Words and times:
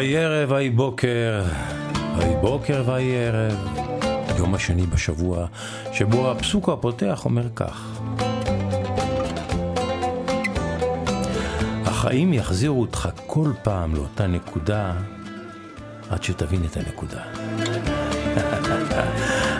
ויהי 0.00 0.16
ערב, 0.16 0.50
ויהי 0.50 0.70
בוקר, 0.70 1.42
ויהי 2.18 2.36
בוקר, 2.40 2.82
ויהי 2.86 3.26
ערב. 3.26 3.68
יום 4.38 4.54
השני 4.54 4.86
בשבוע, 4.86 5.46
שבו 5.92 6.30
הפסוק 6.30 6.68
הפותח 6.68 7.24
אומר 7.24 7.48
כך: 7.56 8.00
החיים 11.84 12.32
יחזירו 12.32 12.80
אותך 12.80 13.08
כל 13.26 13.52
פעם 13.62 13.94
לאותה 13.94 14.26
נקודה, 14.26 14.92
עד 16.10 16.22
שתבין 16.22 16.64
את 16.64 16.76
הנקודה. 16.76 17.22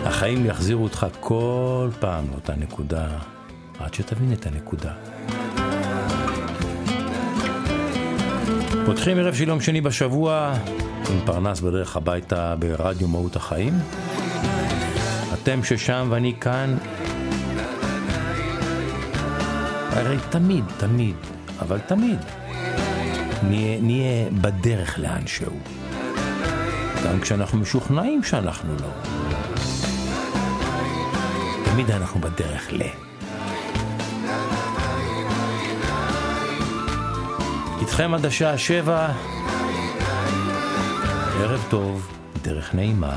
החיים 0.09 0.45
יחזירו 0.45 0.83
אותך 0.83 1.07
כל 1.19 1.89
פעם 1.99 2.25
לאותה 2.31 2.55
נקודה, 2.55 3.07
עד 3.79 3.93
שתבין 3.93 4.33
את 4.33 4.45
הנקודה. 4.45 4.91
פותחים 8.85 9.17
ערב 9.17 9.33
של 9.33 9.47
יום 9.47 9.61
שני 9.61 9.81
בשבוע 9.81 10.53
עם 11.09 11.19
פרנס 11.25 11.59
בדרך 11.59 11.97
הביתה 11.97 12.55
ברדיו 12.59 13.07
מהות 13.07 13.35
החיים. 13.35 13.73
אתם 15.33 15.63
ששם 15.63 16.07
ואני 16.09 16.33
כאן. 16.41 16.77
הרי 19.89 20.17
תמיד, 20.29 20.63
תמיד, 20.77 21.15
אבל 21.59 21.79
תמיד, 21.79 22.19
נהיה, 23.43 23.81
נהיה 23.81 24.29
בדרך 24.31 24.99
לאנשהו. 24.99 25.59
גם 27.05 27.19
כשאנחנו 27.21 27.57
משוכנעים 27.57 28.23
שאנחנו 28.23 28.73
לא. 28.75 28.89
תמיד 31.71 31.91
אנחנו 31.91 32.21
בדרך 32.21 32.73
ל... 32.73 33.10
איתכם 37.81 38.13
עד 38.13 38.25
השעה 38.25 38.57
שבע, 38.57 39.07
ערב 41.39 41.65
טוב, 41.69 42.07
דרך 42.41 42.75
נעימה, 42.75 43.15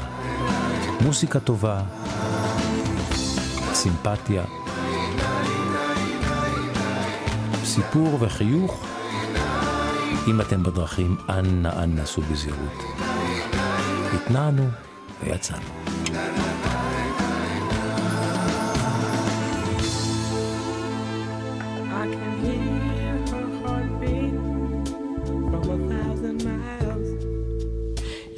מוסיקה 1.01 1.41
טובה, 1.41 1.83
סימפתיה, 3.73 4.45
סיפור 7.65 8.19
וחיוך. 8.21 8.87
אם 10.29 10.41
אתם 10.41 10.63
בדרכים, 10.63 11.17
אנא 11.29 11.83
אנא 11.83 12.07
סעו 12.07 12.23
בזהירות. 12.23 12.83
התנענו 14.15 14.69
ויצאנו. 15.25 16.54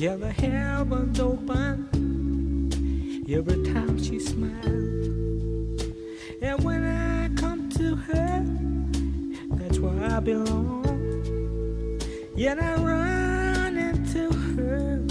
Yeah, 0.07 0.15
the 0.15 0.31
heavens 0.31 1.19
open 1.19 1.89
every 3.29 3.65
time 3.73 4.01
she 4.01 4.21
smiles. 4.21 5.83
And 6.41 6.63
when 6.63 6.85
I 6.85 7.29
come 7.35 7.69
to 7.71 7.97
her, 7.97 8.45
that's 9.57 9.81
where 9.81 10.05
I 10.05 10.21
belong. 10.21 10.85
Yet 12.37 12.63
I 12.63 12.75
run 12.77 13.77
into 13.77 14.31
her 14.31 15.05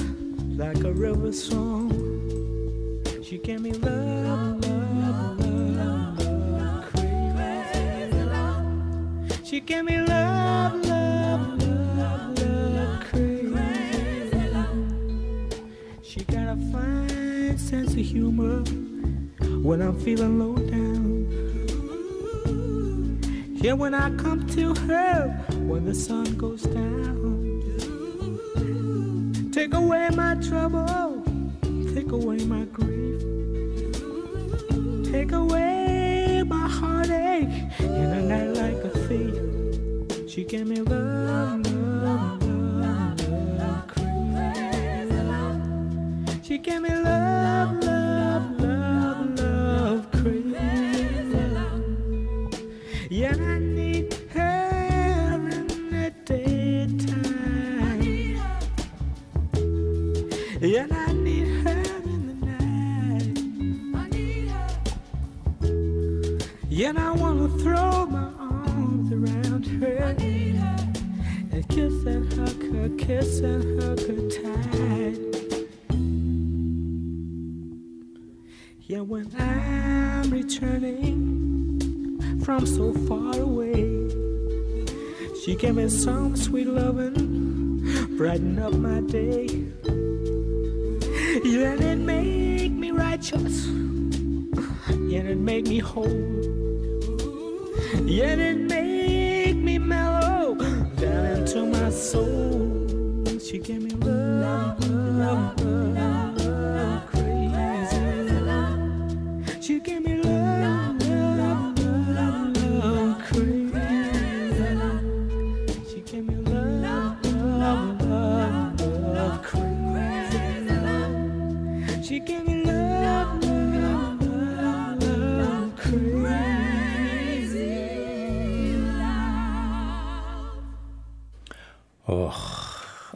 like 0.55 0.81
a 0.85 0.93
river 0.93 1.33
song. 1.33 1.91
She 3.21 3.37
gave 3.37 3.59
me 3.59 3.73
love, 3.73 4.63
love, 4.65 5.39
love, 5.41 6.25
love, 6.25 6.85
crazy 6.93 8.23
love. 8.23 8.65
She 9.43 9.59
gave 9.59 9.83
me 9.83 9.99
love, 9.99 10.84
humor 18.15 18.63
when 19.61 19.81
I'm 19.81 19.99
feeling 19.99 20.39
low 20.39 20.55
down. 20.55 21.27
Yeah, 23.61 23.73
when 23.73 23.93
I 23.93 24.09
come 24.15 24.47
to 24.55 24.73
her 24.87 25.27
when 25.69 25.83
the 25.83 25.93
sun 25.93 26.37
goes 26.37 26.63
down. 26.63 27.25
Take 29.51 29.73
away 29.73 30.09
my 30.15 30.35
trouble, 30.35 31.23
take 31.93 32.11
away 32.13 32.37
my 32.45 32.63
grief, 32.77 33.21
take 35.11 35.33
away 35.33 36.41
my 36.47 36.67
heartache 36.69 37.49
in 37.79 38.09
a 38.19 38.21
night 38.31 38.51
like 38.61 38.79
a 38.89 38.91
thief. 39.07 40.29
She 40.29 40.45
gave 40.45 40.67
me 40.67 40.79
love, 40.81 41.65
love, 41.67 42.43
love, 42.81 43.19
love, 43.59 43.91
love. 45.11 46.45
She 46.45 46.57
gave 46.59 46.81
me 46.81 46.89
love, 46.89 47.44
hug 73.05 73.15
her, 73.41 73.95
and 74.09 74.31
tight. 74.31 75.19
Yeah, 78.87 79.01
when 79.01 79.29
I'm 79.37 80.31
returning 80.31 82.19
from 82.43 82.65
so 82.65 82.93
far 83.07 83.39
away, 83.39 84.09
she 85.43 85.55
gave 85.55 85.75
me 85.75 85.87
some 85.89 86.35
sweet 86.35 86.67
loving, 86.67 88.17
brighten 88.17 88.57
up 88.57 88.73
my 88.73 89.01
day. 89.01 89.45
Yeah, 91.43 91.73
it 91.73 91.97
make 91.97 92.71
me 92.71 92.89
righteous, 92.89 93.67
yet 95.07 95.25
it 95.27 95.37
make 95.37 95.67
me 95.67 95.77
whole. 95.77 96.43
Yet 98.03 98.39
it 98.39 98.57
make 98.57 99.57
me 99.57 99.77
mellow 99.77 100.55
down 100.95 101.25
into 101.25 101.65
my 101.65 101.89
soul. 101.91 102.44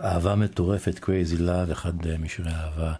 אהבה 0.03 0.35
מטורפת, 0.35 0.99
Crazy 1.03 1.39
Love, 1.39 1.71
אחד 1.71 1.93
משירי 2.19 2.51
האהבה 2.51 2.93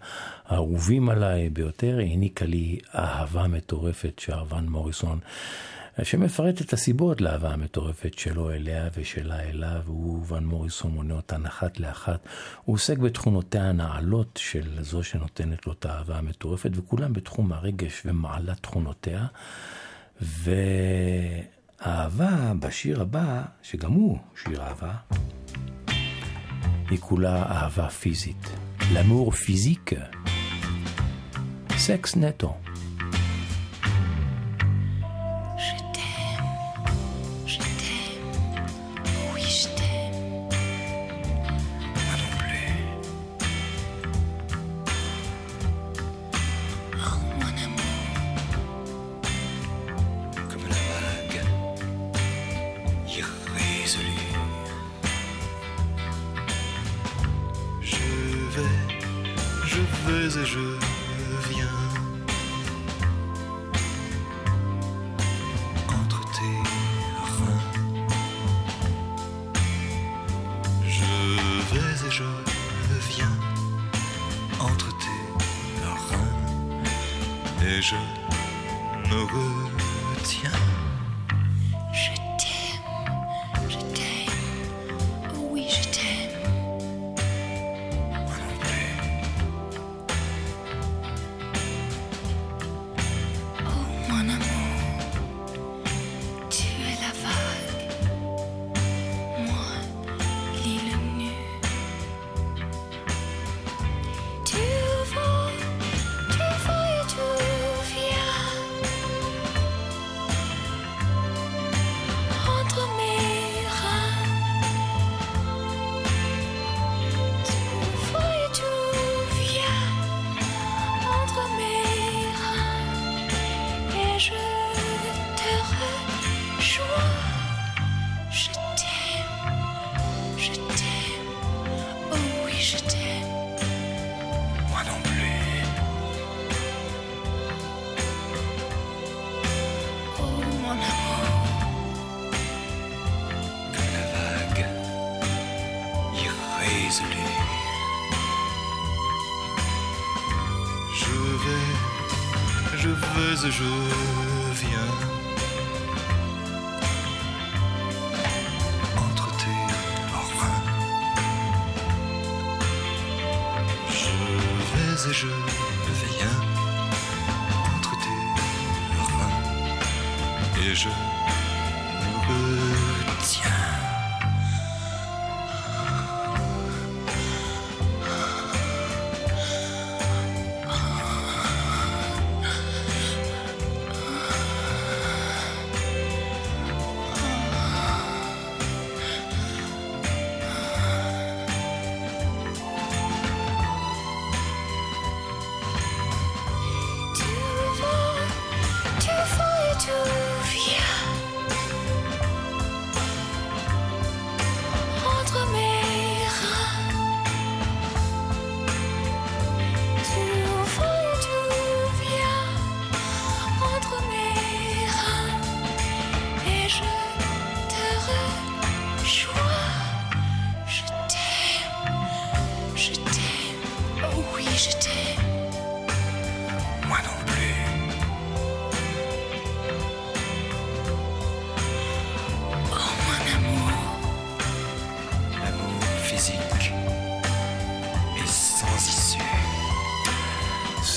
האהובים 0.45 1.09
עליי 1.09 1.49
ביותר, 1.49 1.97
העניקה 1.99 2.45
לי 2.45 2.79
אהבה 2.95 3.47
מטורפת 3.47 4.19
שר 4.19 4.43
ון 4.49 4.69
מוריסון, 4.69 5.19
שמפרט 6.03 6.61
את 6.61 6.73
הסיבות 6.73 7.21
לאהבה 7.21 7.53
המטורפת 7.53 8.19
שלו 8.19 8.51
אליה 8.51 8.89
ושלה 8.97 9.39
אליו, 9.39 9.81
הוא 9.85 10.25
ון 10.27 10.45
מוריסון 10.45 10.91
מונה 10.91 11.13
אותן 11.13 11.45
אחת 11.45 11.79
לאחת. 11.79 12.19
הוא 12.65 12.73
עוסק 12.73 12.97
בתכונותיה 12.97 13.63
הנעלות 13.63 14.39
של 14.41 14.83
זו 14.83 15.03
שנותנת 15.03 15.67
לו 15.67 15.73
את 15.73 15.85
האהבה 15.85 16.17
המטורפת, 16.17 16.71
וכולם 16.73 17.13
בתחום 17.13 17.53
הרגש 17.53 18.01
ומעלת 18.05 18.59
תכונותיה. 18.61 19.25
והאהבה 21.81 22.53
בשיר 22.59 23.01
הבא, 23.01 23.41
שגם 23.61 23.91
הוא 23.91 24.17
שיר 24.43 24.61
אהבה, 24.61 24.93
écoula 26.91 27.43
à 27.43 27.65
Ahava 27.65 27.89
Fizit. 27.89 28.35
L'amour 28.93 29.35
physique 29.35 29.95
Sexe 31.77 32.15
naît-on 32.15 32.53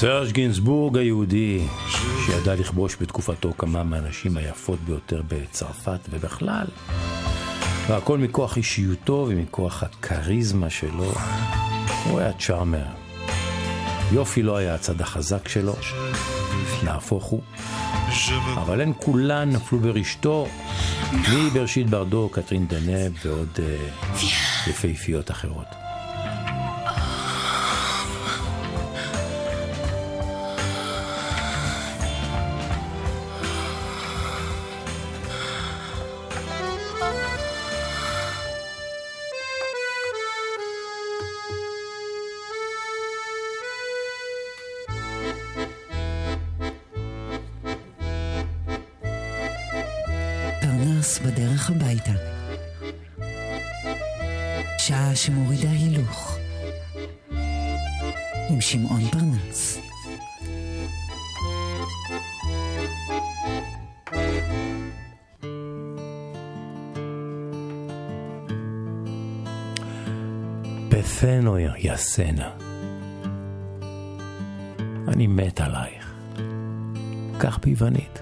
סרג' 0.02 0.32
גינסבורג 0.32 0.98
היהודי, 0.98 1.62
שידע 2.26 2.54
לכבוש 2.54 2.96
בתקופתו 3.00 3.52
כמה 3.58 3.84
מהנשים 3.84 4.36
היפות 4.36 4.78
ביותר 4.80 5.22
בצרפת 5.28 5.98
ובכלל, 6.10 6.66
והכל 7.88 8.18
מכוח 8.18 8.56
אישיותו 8.56 9.26
ומכוח 9.28 9.82
הכריזמה 9.82 10.70
שלו, 10.70 11.12
הוא 12.04 12.20
היה 12.20 12.32
צ'ארמר. 12.32 12.86
יופי 14.12 14.42
לא 14.42 14.56
היה 14.56 14.74
הצד 14.74 15.00
החזק 15.00 15.48
שלו, 15.48 15.74
נהפוך 16.84 17.24
הוא. 17.24 17.40
אבל 18.54 18.80
הן 18.80 18.92
כולן 18.96 19.50
נפלו 19.50 19.78
ברשתו, 19.78 20.46
מבראשית 21.32 21.90
ברדו, 21.90 22.28
קטרין 22.32 22.66
דנב 22.66 23.12
ועוד 23.24 23.56
uh, 23.56 24.70
יפהפיות 24.70 25.30
אחרות. 25.30 25.81
פתנו 71.01 71.57
יסנה. 71.77 72.49
אני 75.07 75.27
מת 75.27 75.61
עלייך. 75.61 76.13
כך 77.39 77.59
ביוונית. 77.59 78.21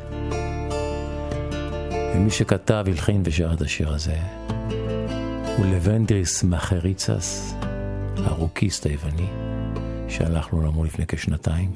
ומי 2.16 2.32
שכתב, 2.32 2.84
הלחין 2.88 3.22
ושר 3.26 3.54
את 3.54 3.62
השיר 3.62 3.94
הזה 3.94 4.18
הוא 5.58 5.66
לבנדריס 5.66 6.44
מחריצס, 6.44 7.56
הרוקיסט 8.18 8.86
היווני, 8.86 9.28
שהלך 10.08 10.54
לעולמו 10.54 10.84
לפני 10.84 11.06
כשנתיים. 11.08 11.72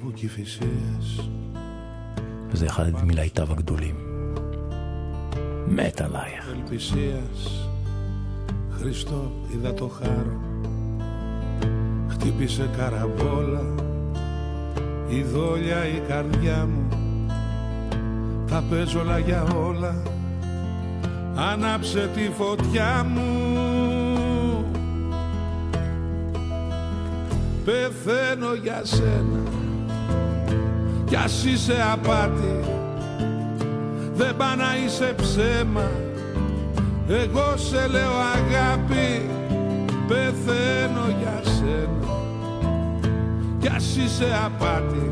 וזה 2.49 2.65
אחד 2.65 2.91
מלהיטיו 3.03 3.51
הגדולים. 3.51 3.95
מת 5.67 6.01
עלייך. 6.01 6.53
Χριστό 8.79 9.31
είδα 9.53 9.73
το 9.73 9.87
χάρο 9.87 10.52
Χτύπησε 12.24 12.70
καραμπόλα 12.76 13.64
Η 15.08 15.22
δόλια 15.22 15.86
η 15.86 16.02
καρδιά 16.08 16.68
μου. 16.72 16.88
Τα 18.48 18.64
παίζω 18.70 19.00
όλα 19.00 19.18
για 19.18 19.42
όλα 19.66 20.02
Άναψε 21.34 22.10
τη 22.14 22.30
φωτιά 22.38 23.06
μου. 23.14 23.22
Πεθαίνω 27.64 28.54
για 28.62 28.80
σένα 28.84 29.42
Κι 31.04 31.16
ας 31.16 31.44
είσαι 31.44 31.76
απάτη. 31.92 32.60
Δεν 34.14 34.36
πά 34.36 34.56
να 34.56 34.76
είσαι 34.84 35.14
ψέμα 35.16 35.90
Εγώ 37.08 37.56
σε 37.56 37.86
λέω 37.86 38.12
αγάπη. 38.34 39.28
Πεθαίνω 40.08 41.06
για 41.20 41.40
σένα 41.44 42.13
Κι 43.64 43.70
ας 43.70 43.96
είσαι 43.96 44.40
απάτη. 44.44 45.10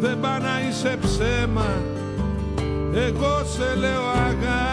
Δεν 0.00 0.20
πά 0.20 0.38
να 0.38 0.68
είσαι 0.68 0.98
ψέμα. 1.00 1.66
Εγώ 2.94 3.44
σε 3.44 3.74
λέω 3.74 4.02
αγάπη 4.02 4.69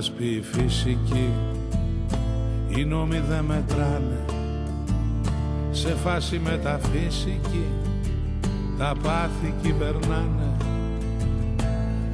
μας 0.00 0.10
πει 0.10 0.24
η 0.24 0.42
φυσική. 0.42 1.28
Οι 2.68 2.84
νόμοι 2.84 3.22
δεν 3.28 3.44
μετράνε. 3.44 4.24
Σε 5.70 5.88
φάση 6.04 6.38
μεταφυσική 6.44 7.66
Τα 8.78 8.94
πάθη 9.02 9.54
κυβερνάνε. 9.62 10.56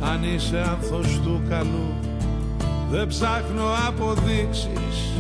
Αν 0.01 0.23
είσαι 0.35 0.65
άνθος 0.69 1.21
του 1.25 1.43
καλού 1.49 1.95
Δεν 2.91 3.07
ψάχνω 3.07 3.65
αποδείξεις. 3.89 5.13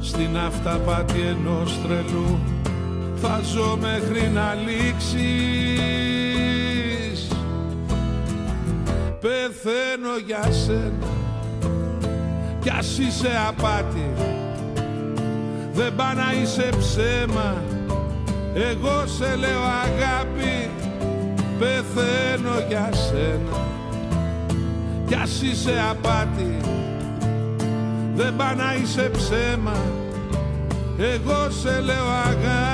Στην 0.00 0.38
αυταπάτη 0.46 1.20
ενός 1.20 1.78
τρελού 1.82 2.38
Θα 3.16 3.40
ζω 3.42 3.78
μέχρι 3.80 4.30
να 4.30 4.54
λήξεις. 4.54 5.18
Πεθαίνω 9.20 10.16
για 10.26 10.52
σένα 10.52 11.17
κι 12.60 12.70
ας 12.78 12.98
είσαι 12.98 13.30
απάτη. 13.48 14.10
Δεν 15.72 15.94
πά 15.96 16.14
να 16.14 16.32
είσαι 16.40 16.68
ψέμα. 16.78 17.62
Εγώ 18.54 19.06
σε 19.06 19.36
λέω 19.36 19.62
αγάπη 19.62 20.70
πεθαίνω 21.58 22.54
για 22.68 22.88
σένα. 22.92 23.66
Κι 25.06 25.14
ας 25.14 25.42
είσαι 25.42 25.74
απάτη. 25.90 26.56
Δεν 28.14 28.36
πά 28.36 28.54
να 28.54 28.74
είσαι 28.82 29.10
ψέμα. 29.12 29.76
Εγώ 30.98 31.50
σε 31.50 31.80
λέω 31.80 32.06
αγάπη 32.06 32.67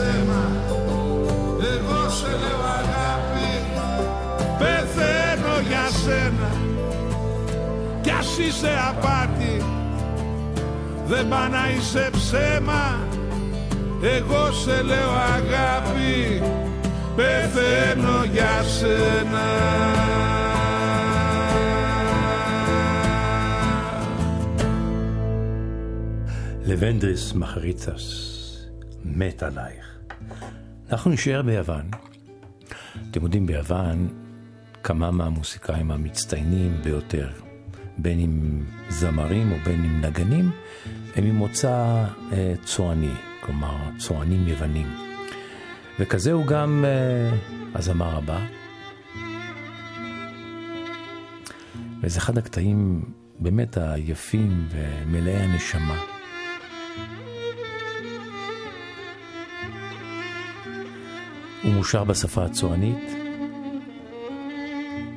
σένα. 0.00 0.42
Εγώ 1.74 2.08
σε 2.18 2.30
λέω 2.42 2.62
αγάπη 2.80 3.50
Πεθαίνω 4.58 5.54
για 5.68 5.86
σένα. 6.02 6.50
Κι 8.00 8.10
ας 8.10 8.38
είσαι 8.38 8.72
απάτη 8.88 9.64
Δεν 11.06 11.28
πά 11.28 11.48
να 11.48 11.70
είσαι 11.76 12.10
ψέμα. 12.12 12.98
Εγώ 14.02 14.52
σε 14.52 14.82
λέω 14.82 15.10
αγάπη 15.10 16.42
Πεθαίνω 17.16 18.24
για 18.32 18.62
σένα. 18.78 19.48
Λεβέντες 26.64 27.32
Μαχαρίτσας, 27.32 28.04
Μεταλάιχ. 29.02 29.89
אנחנו 30.92 31.10
נשאר 31.10 31.42
ביוון. 31.42 31.90
אתם 33.10 33.22
יודעים, 33.22 33.46
ביוון 33.46 34.08
כמה 34.82 35.10
מהמוסיקאים 35.10 35.90
המצטיינים 35.90 36.80
ביותר, 36.82 37.30
בין 37.98 38.20
אם 38.20 38.62
זמרים 38.88 39.52
או 39.52 39.56
בין 39.64 39.84
אם 39.84 40.00
נגנים, 40.00 40.50
הם 41.16 41.24
ממוצא 41.24 42.04
אה, 42.32 42.54
צועני, 42.64 43.12
כלומר 43.40 43.76
צוענים 43.98 44.48
יוונים. 44.48 44.86
וכזה 46.00 46.32
הוא 46.32 46.46
גם 46.46 46.84
אה, 46.84 47.36
הזמר 47.74 48.16
הבא. 48.16 48.40
וזה 52.02 52.18
אחד 52.18 52.38
הקטעים 52.38 53.04
באמת 53.38 53.76
היפים 53.76 54.68
ומלאי 54.70 55.36
הנשמה. 55.36 56.09
הוא 61.62 61.72
מושר 61.72 62.04
בשפה 62.04 62.44
הצוענית, 62.44 63.10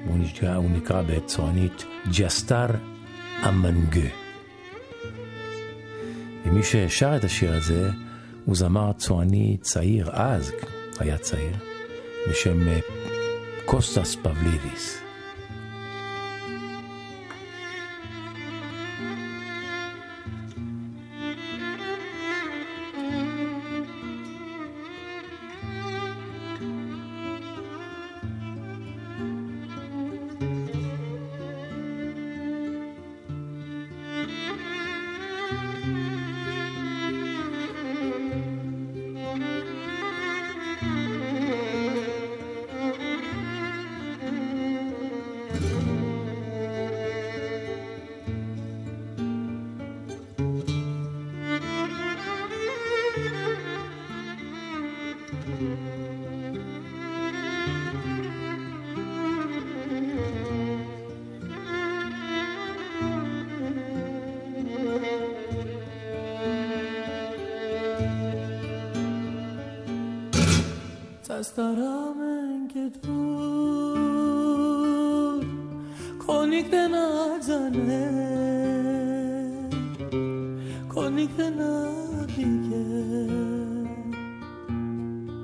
הוא 0.07 0.17
נקרא, 0.17 0.55
הוא 0.55 0.69
נקרא 0.69 1.01
בצוענית 1.01 1.85
ג'סטר 2.17 2.67
אמנגה. 3.47 4.09
ומי 6.45 6.63
ששר 6.63 7.15
את 7.15 7.23
השיר 7.23 7.53
הזה 7.53 7.89
הוא 8.45 8.55
זמר 8.55 8.91
צועני 8.93 9.57
צעיר, 9.61 10.09
אז 10.11 10.51
היה 10.99 11.17
צעיר, 11.17 11.55
בשם 12.29 12.67
אה, 12.67 12.79
קוסטס 13.65 14.15
פבלידיס. 14.15 15.02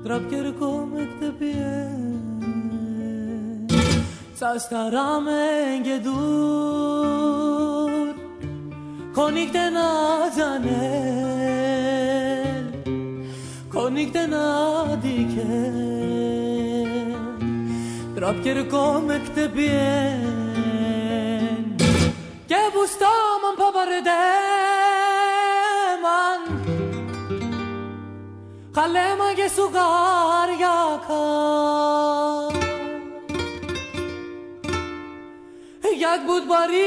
τραπιερικό 0.02 0.88
με 0.92 1.08
χτεπιές 1.14 1.90
Σας 4.34 4.68
ταράμε 4.68 5.42
και 5.82 6.00
δουρ 6.02 7.90
Κονίκτε 9.12 9.68
να 9.70 9.88
τζανέλ 10.34 10.70
Κονίκτε 13.74 14.26
να 14.26 14.44
δικέ 15.00 15.72
Τραπιερικό 18.14 19.02
με 19.06 19.20
χτεπιές 19.24 20.18
Και 22.46 22.56
βουστάμαν 22.72 23.54
παπαρετές 23.56 24.39
கல்லேமகே 28.80 29.46
சுகாரியாக்கா 29.56 31.24
یک 36.04 36.22
بود 36.28 36.44
باریدی 36.50 36.84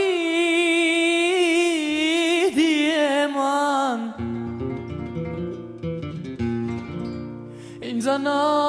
من 3.36 4.00
این 7.82 8.00
زنان 8.00 8.63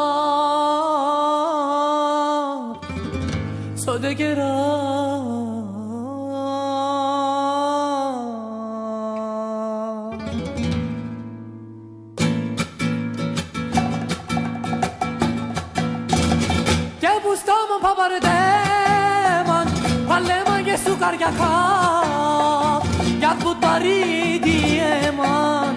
سرگکم 21.05 22.81
گپ 23.23 23.39
بود 23.39 23.61
بریدی 23.61 24.81
من 25.19 25.75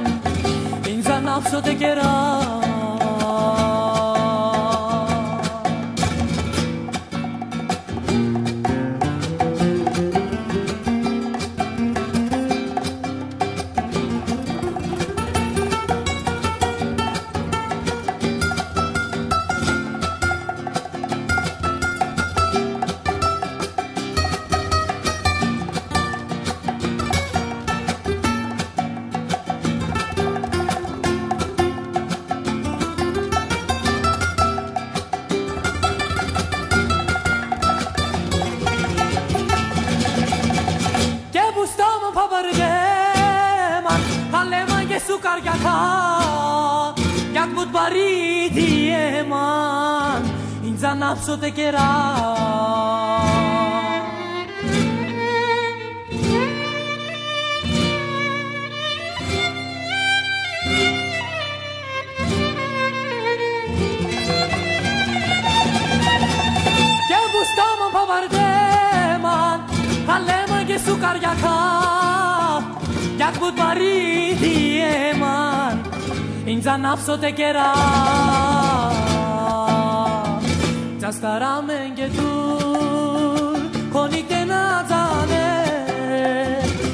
این 0.85 1.01
زن 1.01 1.27
افزود 1.27 1.69
گرم 1.69 2.66
ανάψω 51.07 51.37
τεκερά 51.37 51.91
Και 67.07 67.17
μπουστάμαν 67.31 67.91
παπαρδέμαν, 67.91 69.65
τα 70.05 70.19
λέμαν 70.19 70.65
και 70.65 70.77
σου 70.85 70.97
καριακά, 71.01 71.59
για 73.15 73.31
κουτβαρίδι 73.39 74.81
έμαν, 75.11 75.81
ίντζα 76.45 76.71
ανάψω 76.71 77.17
κερά 77.17 77.71
να 81.07 81.13
σταράμε 81.13 81.91
και 81.93 82.07
του 82.17 82.31
Κονίκτε 83.91 84.43
να 84.43 84.83
τζάνε, 84.87 85.47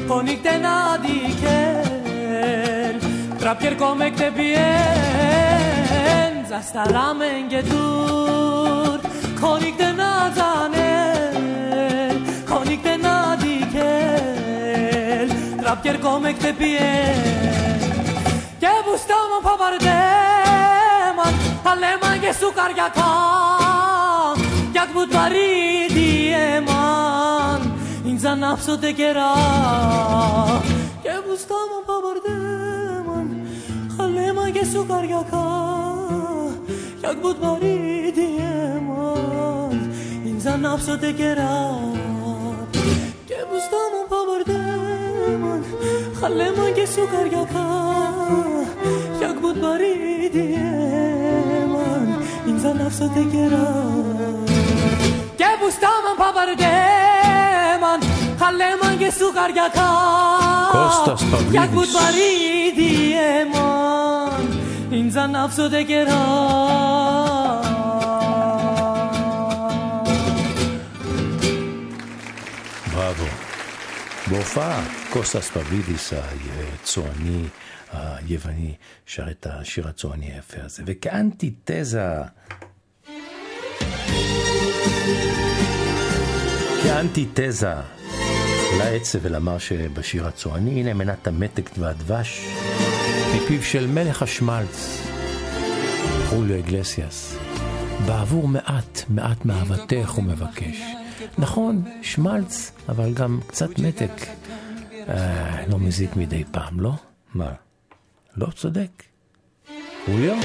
κονίκτε 0.07 0.57
να 0.57 0.97
δικέρ 1.01 2.93
Τραπιέρ 3.39 3.75
κόμε 3.75 4.09
και 4.09 4.31
πιέν 4.35 6.33
Να 6.49 6.61
σταράμε 6.61 7.25
και 7.47 7.63
του 7.69 7.85
Κονίκτε 9.41 9.91
να 9.91 10.31
τζάνε, 10.33 10.91
κονίκτε 12.49 12.97
να 12.97 13.35
δικέρ 13.35 15.27
Τραπιέρ 15.63 15.99
κόμε 15.99 16.31
και 16.31 16.53
πιέν 16.57 17.21
Και 18.59 18.67
που 18.83 18.97
στάμω 19.03 19.37
παπαρτέμαν 19.43 21.33
Τα 21.63 21.75
λέμαν 21.75 22.19
και 22.19 22.33
σου 22.39 22.51
καριακάν 22.55 23.72
jak 24.83 24.93
بود 24.93 25.09
پریدی 25.09 26.35
من 26.59 27.59
این 28.05 28.17
زن 28.17 28.43
افسوده 28.43 28.91
گرا 28.91 29.35
که 31.03 31.11
بوستامو 31.25 31.81
پا 31.87 32.01
برده 32.01 32.37
من. 33.07 33.47
خاله 33.97 34.31
مگه 34.31 34.63
سوکار 34.63 35.05
یکا 35.05 36.49
یک 37.03 37.17
بود 37.17 37.39
پریدی 37.39 38.37
من 38.87 39.91
این 40.25 40.39
زن 40.39 40.65
افسوده 40.65 41.11
گرا 41.11 41.79
که 43.27 43.37
بوستامو 43.51 44.03
پا 44.09 44.25
برده 44.25 44.57
من. 45.37 45.63
خاله 46.21 46.51
مگه 46.51 46.85
سوکار 46.85 47.27
یکا 47.27 47.93
یک 49.21 49.39
بود 49.41 49.61
پریدی 49.61 50.57
من 51.67 52.17
این 52.45 52.57
زن 52.57 52.81
افسوده 52.81 53.23
گرا 53.23 54.12
Papardeman 56.20 58.00
Χαλέμαν 58.38 58.98
και 58.98 59.10
σου 59.10 59.32
καριακά 59.34 59.90
Κώστας 60.70 61.24
Παυλίδης 61.30 61.60
Jak 61.60 61.70
budbari 61.76 62.32
diemon 62.78 64.42
Inza 64.90 65.24
nafso 65.26 65.64
de 65.68 65.84
kera 65.84 66.22
בראבו. 72.92 73.24
בהופעה, 74.30 74.84
קוסטס 75.10 75.50
פביליס 75.50 76.12
הצועני 76.12 77.44
היווני 77.92 78.74
שר 79.06 79.30
את 79.30 79.46
השיר 79.50 79.88
הצועני 79.88 80.32
היפה 80.32 80.56
הזה. 80.64 80.82
וכאנטיתזה 80.86 82.08
כאנטיתזה 86.83 87.73
לעצב 88.77 89.19
ולמר 89.21 89.57
שבשיר 89.57 90.27
הצועני, 90.27 90.79
הנה 90.79 90.93
מנת 90.93 91.27
המתק 91.27 91.69
והדבש 91.77 92.45
מפיו 93.35 93.63
של 93.63 93.87
מלך 93.87 94.21
השמלץ, 94.21 95.01
חוליו 96.29 96.59
אגלסיאס, 96.59 97.37
בעבור 98.07 98.47
מעט, 98.47 99.03
מעט 99.09 99.45
מאהבתך 99.45 100.09
הוא 100.09 100.23
מבקש. 100.23 100.81
נכון, 101.37 101.83
שמלץ, 102.01 102.71
אבל 102.89 103.13
גם 103.13 103.39
קצת 103.47 103.79
מתק. 103.79 104.27
אה, 105.09 105.65
לא 105.67 105.79
מזיק 105.79 106.15
מדי 106.15 106.43
פעם, 106.51 106.79
לא? 106.79 106.93
מה? 107.33 107.51
לא 108.37 108.47
צודק? 108.55 109.03
חוליו? 110.05 110.37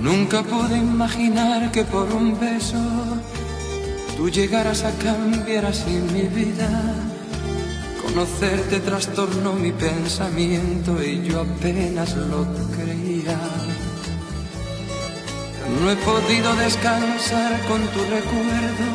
Nunca 0.00 0.42
pude 0.42 0.78
imaginar 0.78 1.72
que 1.72 1.84
por 1.84 2.12
un 2.12 2.38
beso 2.38 2.78
tú 4.16 4.30
llegaras 4.30 4.84
a 4.84 4.92
cambiar 4.92 5.66
así 5.66 5.90
mi 6.12 6.22
vida. 6.22 6.68
Conocerte 8.02 8.78
trastornó 8.80 9.54
mi 9.54 9.72
pensamiento 9.72 11.02
y 11.02 11.22
yo 11.26 11.40
apenas 11.40 12.16
lo 12.16 12.46
creía. 12.76 13.38
No 15.80 15.90
he 15.90 15.96
podido 15.96 16.54
descansar 16.56 17.60
con 17.66 17.80
tu 17.88 18.00
recuerdo 18.04 18.86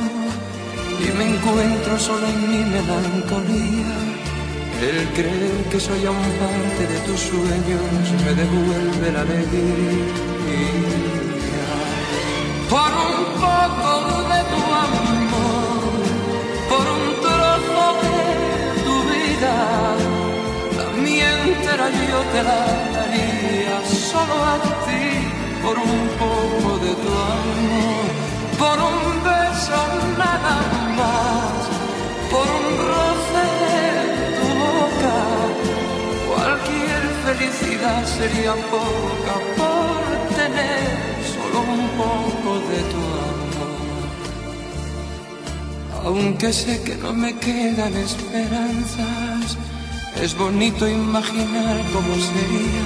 y 1.00 1.18
me 1.18 1.36
encuentro 1.36 2.00
solo 2.00 2.28
en 2.28 2.50
mi 2.50 2.63
melancolía. 2.72 4.12
El 4.84 5.08
creer 5.13 5.63
que 5.72 5.80
soy 5.80 6.06
aún 6.06 6.30
parte 6.41 6.84
de 6.91 7.00
tus 7.08 7.17
sueños 7.17 8.06
me 8.26 8.34
devuelve 8.34 9.12
la 9.13 9.22
alegría. 9.22 10.10
Por 12.69 12.91
un 13.10 13.22
poco 13.43 13.91
de 14.32 14.41
tu 14.52 14.62
amor, 14.86 15.82
por 16.72 16.86
un 16.98 17.06
trozo 17.24 17.86
de 18.04 18.19
tu 18.86 18.96
vida, 19.13 19.56
la 20.78 20.88
mía 21.02 21.30
entera 21.43 21.88
yo 22.10 22.19
te 22.34 22.41
la 22.50 22.62
daría 22.98 23.78
solo 23.88 24.36
a 24.54 24.56
ti, 24.86 25.08
por 25.63 25.78
un 25.78 26.02
poco 26.24 26.78
de 26.86 26.93
tu 27.04 27.12
amor, 27.38 28.06
por 28.60 28.78
un 28.91 29.12
sería 38.06 38.54
poca 38.72 39.36
por 39.58 40.36
tener 40.36 41.04
un 41.54 41.88
poco 41.98 42.52
de 42.69 42.80
tu 42.91 43.02
amor. 43.30 43.74
Aunque 46.06 46.54
sé 46.54 46.82
que 46.84 46.96
no 46.96 47.13
me 47.13 47.38
quedan 47.38 47.93
esperanzas, 47.96 49.58
es 50.22 50.38
bonito 50.38 50.88
imaginar 50.88 51.78
cómo 51.93 52.13
sería 52.32 52.86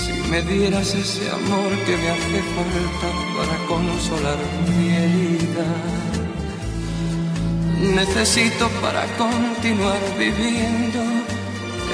si 0.00 0.12
me 0.30 0.42
dieras 0.42 0.94
ese 0.94 1.30
amor 1.30 1.70
que 1.86 1.96
me 1.96 2.08
hace 2.10 2.40
falta 2.54 3.08
para 3.36 3.56
consolar 3.66 4.38
mi 4.68 4.88
herida. 4.90 5.68
Necesito 7.94 8.68
para 8.80 9.04
continuar 9.16 10.00
viviendo 10.18 11.15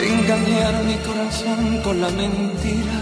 engañar 0.03 0.83
mi 0.85 0.97
corazón 0.97 1.81
con 1.83 2.01
la 2.01 2.11
mentira 2.11 2.99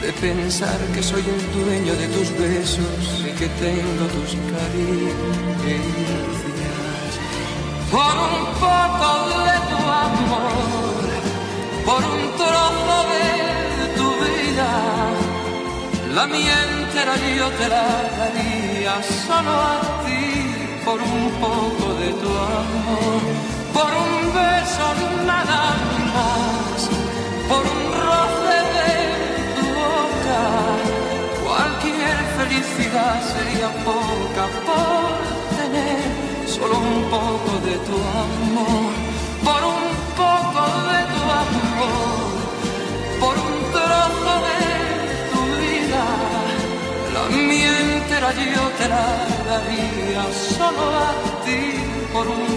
de 0.00 0.12
pensar 0.12 0.78
que 0.94 1.02
soy 1.02 1.22
el 1.22 1.42
dueño 1.64 1.94
de 1.94 2.06
tus 2.08 2.30
besos 2.38 3.24
y 3.28 3.32
que 3.38 3.48
tengo 3.64 4.04
tus 4.14 4.30
caricias. 4.52 5.94
Por 7.90 8.14
un 8.30 8.44
poco 8.64 9.08
de 9.48 9.56
tu 9.70 9.80
amor, 10.06 11.04
por 11.86 12.02
un 12.14 12.22
trozo 12.36 12.98
de 13.14 13.28
tu 13.98 14.08
vida, 14.24 14.70
la 16.14 16.26
mía 16.26 16.56
entera 16.70 17.14
yo 17.38 17.48
te 17.58 17.68
la 17.68 17.86
daría 18.18 18.94
solo 19.26 19.52
a 19.52 19.80
ti, 20.04 20.24
por 20.84 21.00
un 21.00 21.30
poco 21.40 21.94
de 21.94 22.10
tu 22.20 22.30
amor, 22.60 23.22
por 23.74 23.90
un 24.04 24.32
beso 24.32 24.86
nada 25.26 25.62
más, 26.14 26.78
por 27.48 27.62
un 27.74 27.82
roce 28.02 28.54
Cualquier 31.44 32.18
felicidad 32.38 33.16
sería 33.32 33.68
poca 33.84 34.44
por 34.68 35.12
tener 35.58 36.00
solo 36.46 36.78
un 36.78 37.02
poco 37.14 37.52
de 37.66 37.76
tu 37.86 37.96
amor, 38.26 38.92
por 39.48 39.60
un 39.76 39.86
poco 40.20 40.62
de 40.92 41.00
tu 41.12 41.22
amor, 41.44 42.30
por 43.20 43.34
un 43.48 43.56
trozo 43.74 44.34
de 44.48 44.62
tu 45.32 45.42
vida. 45.62 46.04
La 47.14 47.24
mía 47.36 47.72
entera 47.80 48.30
yo 48.32 48.64
te 48.78 48.88
la 48.88 49.06
daría 49.50 50.24
solo 50.56 50.84
a 51.08 51.12
ti, 51.44 51.62
por 52.12 52.26
un 52.28 52.53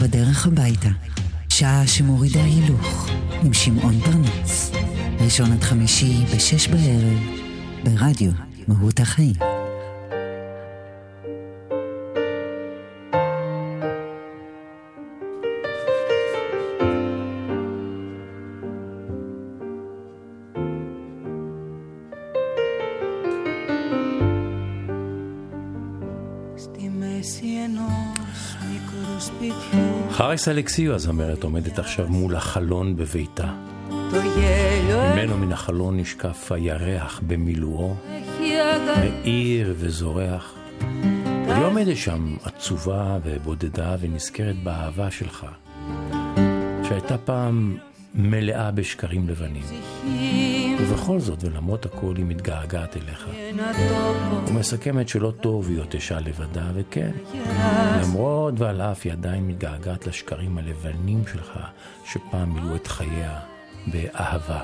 בדרך 0.00 0.46
הביתה, 0.46 0.88
שעה 1.48 1.86
שמורידה 1.86 2.44
הילוך, 2.44 3.08
עם 3.42 3.52
שמעון 3.52 4.00
פרנס. 4.00 4.72
ראשון 5.20 5.52
עד 5.52 5.62
חמישי 5.62 6.24
בשש 6.36 6.68
בערב, 6.68 7.18
ברדיו 7.84 8.30
מהות 8.68 9.00
החיים. 9.00 9.55
חריס 30.36 30.48
אלכסיו, 30.48 30.94
הזמרת, 30.94 31.42
עומדת 31.42 31.78
עכשיו 31.78 32.08
מול 32.08 32.36
החלון 32.36 32.96
בביתה. 32.96 33.52
ממנו 33.88 35.38
מן 35.38 35.52
החלון 35.52 36.00
נשקף 36.00 36.52
הירח 36.52 37.20
במילואו, 37.26 37.94
מאיר 39.00 39.74
וזורח. 39.78 40.54
היא 41.46 41.64
עומדת 41.64 41.96
שם 41.96 42.36
עצובה 42.44 43.18
ובודדה 43.24 43.96
ונזכרת 44.00 44.56
באהבה 44.62 45.10
שלך, 45.10 45.46
שהייתה 46.88 47.18
פעם 47.18 47.76
מלאה 48.16 48.70
בשקרים 48.70 49.28
לבנים. 49.28 49.62
ובכל 50.80 51.20
זאת, 51.20 51.44
ולמרות 51.44 51.86
הכל, 51.86 52.14
היא 52.16 52.24
מתגעגעת 52.24 52.96
אליך. 52.96 53.28
ומסכמת 54.48 55.08
שלא 55.08 55.32
טוב 55.40 55.68
היא 55.68 55.78
תשעה 55.88 56.20
לבדה, 56.20 56.70
וכן, 56.74 57.10
למרות 58.02 58.60
ועל 58.60 58.80
אף 58.82 59.00
היא 59.04 59.12
עדיין 59.12 59.46
מתגעגעת 59.46 60.06
לשקרים 60.06 60.58
הלבנים 60.58 61.22
שלך, 61.32 61.58
שפעם 62.04 62.54
מילאו 62.54 62.76
את 62.76 62.86
חייה 62.86 63.40
באהבה. 63.86 64.60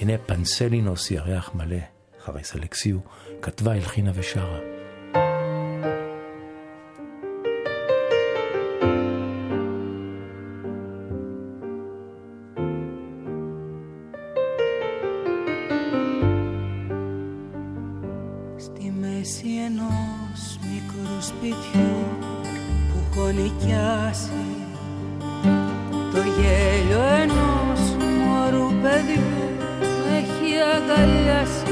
הנה 0.00 0.12
פנסלינוס 0.26 1.10
ירח 1.10 1.50
מלא, 1.54 1.76
חריס 2.24 2.56
אלכסיו, 2.56 2.98
כתבה, 3.42 3.72
הלחינה 3.72 4.10
ושרה. 4.14 4.75
αγκαλιάς 30.96 31.62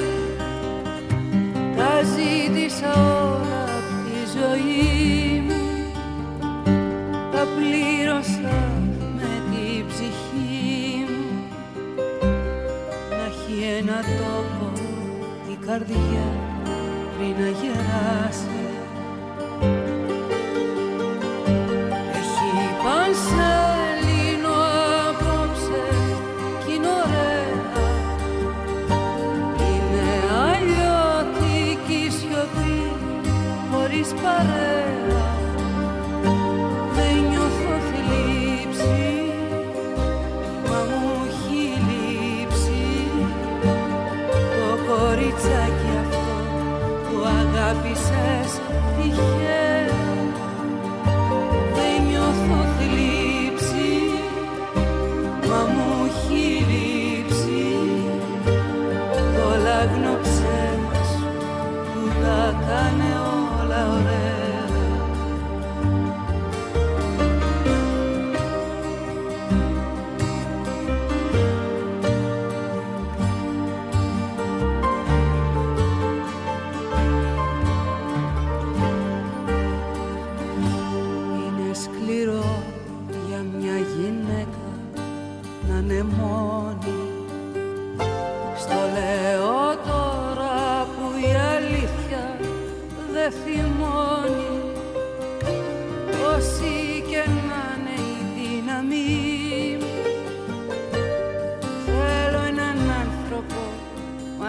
τα 1.77 2.03
ζήτησα 2.03 2.93
όλα 2.93 3.65
απ' 3.79 3.93
τη 4.05 4.19
ζωή 4.39 5.41
μου. 5.47 5.63
Τα 7.33 7.47
πλήρωσα 7.57 8.57
με 9.17 9.33
την 9.51 9.87
ψυχή 9.87 11.05
μου. 11.09 11.49
Να 13.11 13.25
έχει 13.25 13.79
ένα 13.79 14.01
τόπο 14.19 14.73
η 15.53 15.67
καρδιά 15.67 16.27
πριν 17.17 17.35
να 17.45 17.49
γεράσει. 17.49 18.54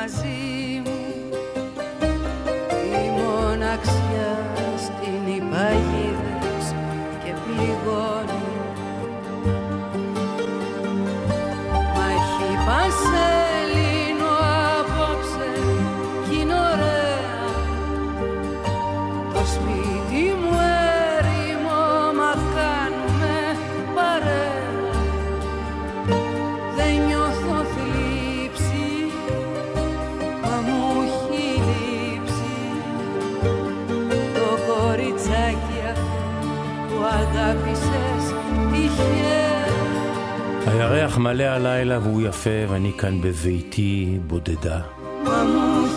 μαζί 0.05 0.83
μου 0.85 1.24
מלא 41.26 41.44
הלילה 41.44 42.00
והוא 42.00 42.22
יפה 42.22 42.50
ואני 42.70 42.92
כאן 42.98 43.22
בביתי 43.22 44.20
בודדה. 44.28 44.82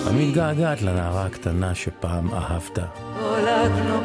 אני 0.06 0.26
מתגעגעת 0.26 0.82
לנערה 0.82 1.26
הקטנה 1.26 1.74
שפעם 1.74 2.34
אהבת. 2.34 2.78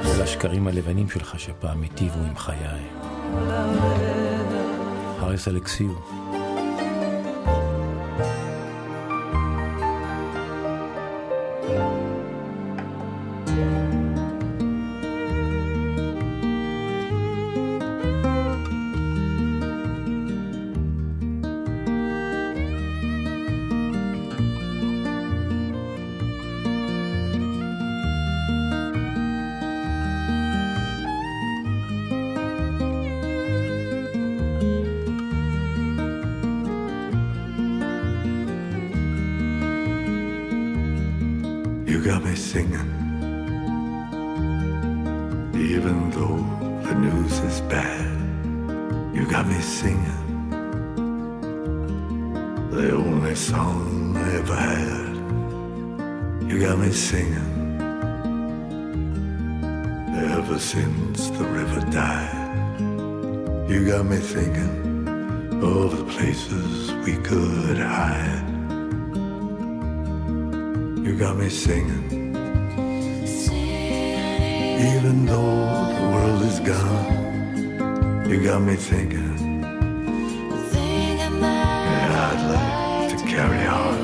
ולשקרים 0.06 0.68
הלבנים 0.68 1.10
שלך 1.10 1.40
שפעם 1.40 1.82
היטיבו 1.82 2.20
עם 2.30 2.36
חיי. 2.36 2.84
חריס 5.20 5.48
אלכסיוב. 5.48 6.23
Song 53.36 54.16
I 54.16 54.36
ever 54.36 54.56
had. 54.56 55.14
You 56.50 56.60
got 56.62 56.78
me 56.78 56.92
singing, 56.92 57.80
ever 60.14 60.60
since 60.60 61.30
the 61.30 61.46
river 61.46 61.82
died. 61.90 62.80
You 63.70 63.86
got 63.88 64.06
me 64.06 64.18
thinking 64.18 65.64
of 65.64 65.98
the 65.98 66.04
places 66.14 66.92
we 67.06 67.16
could 67.24 67.78
hide. 67.78 68.46
You 71.06 71.18
got 71.18 71.38
me 71.38 71.50
singing. 71.50 72.04
Even 74.96 75.26
though 75.26 75.92
the 75.98 76.08
world 76.14 76.42
is 76.44 76.60
gone, 76.60 78.30
you 78.30 78.44
got 78.44 78.62
me 78.62 78.76
thinking. 78.76 79.34
Yeah, 80.74 82.30
I'd 82.32 82.42
like 82.52 82.83
carry 83.36 83.66
on. 83.66 83.96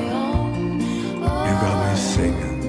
You 1.46 1.54
got 1.64 1.76
me 1.86 1.96
singing. 1.96 2.60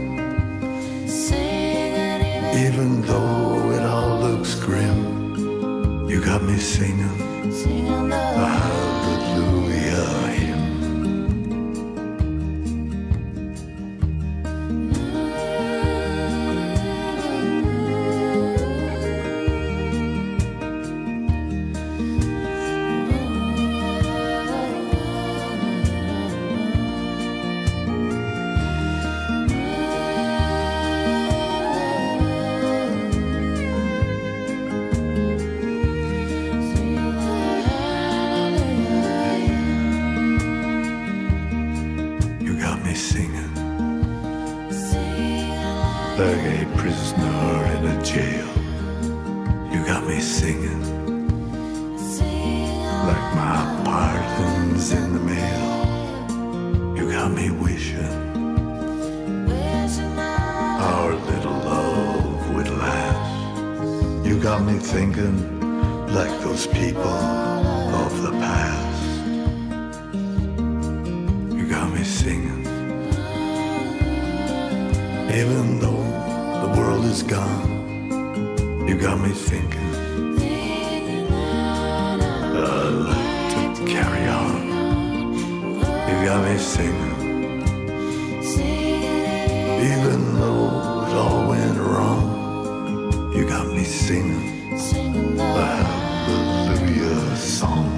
Even 2.65 3.01
though 3.01 3.71
it 3.71 3.83
all 3.83 4.19
looks 4.19 4.53
grim, 4.55 6.07
you 6.07 6.23
got 6.23 6.43
me 6.43 6.57
singing. 6.57 8.10
Even 75.40 75.64
though 75.82 76.04
the 76.62 76.70
world 76.76 77.04
is 77.04 77.22
gone, 77.22 77.68
you 78.88 78.94
got 79.06 79.16
me 79.24 79.32
thinking. 79.50 79.90
I'd 82.58 82.94
like 83.12 83.72
to 83.78 83.84
carry 83.94 84.24
on. 84.42 84.54
You 86.08 86.16
got 86.28 86.40
me 86.48 86.56
singing. 86.74 87.16
Even 89.92 90.20
though 90.40 90.66
it 91.06 91.14
all 91.22 91.40
went 91.52 91.78
wrong, 91.88 92.24
you 93.36 93.42
got 93.54 93.66
me 93.76 93.84
singing 93.84 94.46
the 95.36 95.66
hallelujah 95.84 97.36
song. 97.36 97.92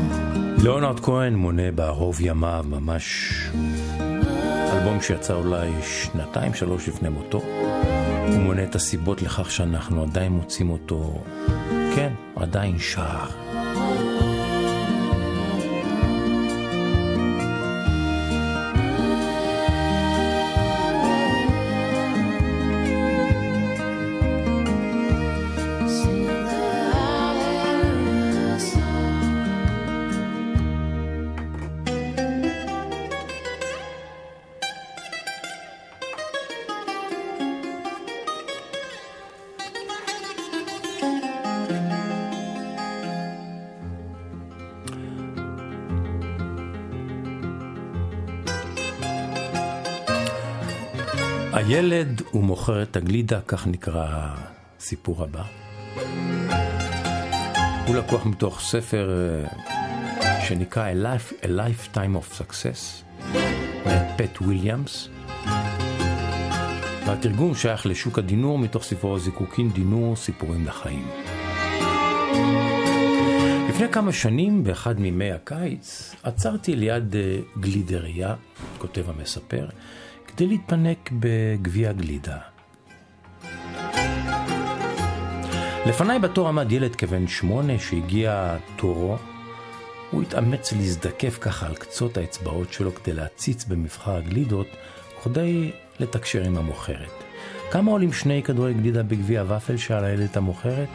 ליאונרד 0.63 1.01
כהן 1.01 1.35
מונה 1.35 1.71
בערוב 1.75 2.21
ימיו 2.21 2.65
ממש 2.71 3.33
אלבום 4.94 5.04
שיצא 5.04 5.34
אולי 5.34 5.72
שנתיים 5.82 6.54
שלוש 6.54 6.90
לפני 6.90 7.10
מותו 7.10 7.42
הוא 8.28 8.40
מונה 8.40 8.64
את 8.64 8.76
הסיבות 8.76 9.22
לכך 9.22 9.52
שאנחנו 9.52 10.04
עדיין 10.04 10.32
מוצאים 10.32 10.70
אותו, 10.70 11.24
כן, 11.96 12.14
עדיין 12.36 12.80
שר. 12.80 13.43
הוא 52.34 52.44
מוכר 52.44 52.84
את 52.84 52.96
הגלידה, 52.96 53.40
כך 53.48 53.68
נקרא 53.68 54.08
הסיפור 54.80 55.24
הבא. 55.24 55.44
הוא 57.88 57.96
לקוח 57.96 58.26
מתוך 58.26 58.60
ספר 58.60 59.10
אה, 59.10 60.42
שנקרא 60.42 60.92
A, 60.92 60.96
Life, 60.96 61.44
A 61.44 61.46
Lifetime 61.46 62.18
of 62.18 62.40
Success, 62.40 63.04
מאת 63.86 64.02
פט 64.18 64.42
וויליאמס. 64.42 65.10
והתרגום 67.06 67.56
שייך 67.56 67.86
לשוק 67.86 68.20
הדינור 68.20 68.60
מתוך 68.60 68.84
ספרו 68.84 69.20
זיקוקין 69.20 69.70
דינור 69.70 70.16
סיפורים 70.16 70.66
לחיים. 70.66 71.08
לפני 73.70 73.90
כמה 73.92 74.12
שנים, 74.12 74.64
באחד 74.64 75.00
מימי 75.00 75.32
הקיץ, 75.32 76.16
עצרתי 76.24 76.76
ליד 76.76 77.16
אה, 77.16 77.40
גלידריה, 77.60 78.36
כותב 78.78 79.10
המספר, 79.10 79.68
כדי 80.38 80.48
להתפנק 80.48 81.10
בגביע 81.20 81.92
גלידה. 81.92 82.38
לפניי 85.86 86.20
בתור 86.20 86.48
עמד 86.48 86.72
ילד 86.72 86.96
כבן 86.96 87.28
שמונה 87.28 87.80
שהגיע 87.80 88.58
תורו. 88.76 89.18
הוא 90.12 90.22
התאמץ 90.22 90.74
להזדקף 90.74 91.38
ככה 91.42 91.66
על 91.66 91.76
קצות 91.76 92.18
האצבעות 92.18 92.74
שלו 92.74 92.96
כדי 92.96 93.14
להציץ 93.14 93.66
במבחר 93.66 94.16
הגלידות 94.16 94.68
וכדי 95.20 95.72
לתקשר 96.00 96.44
עם 96.44 96.58
המוכרת. 96.58 97.24
כמה 97.72 97.92
עולים 97.92 98.14
שני 98.14 98.44
כדורי 98.44 98.74
גלידה 98.74 99.04
בגביע 99.04 99.44
ופל? 99.48 99.78
שאל 99.78 100.04
הילד 100.04 100.38
המוכרת. 100.38 100.90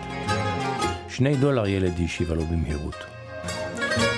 שני 1.09 1.37
דולר 1.37 1.67
ילד 1.67 1.95
השיבה 2.05 2.35
לו 2.35 2.45
במהירות. 2.47 3.05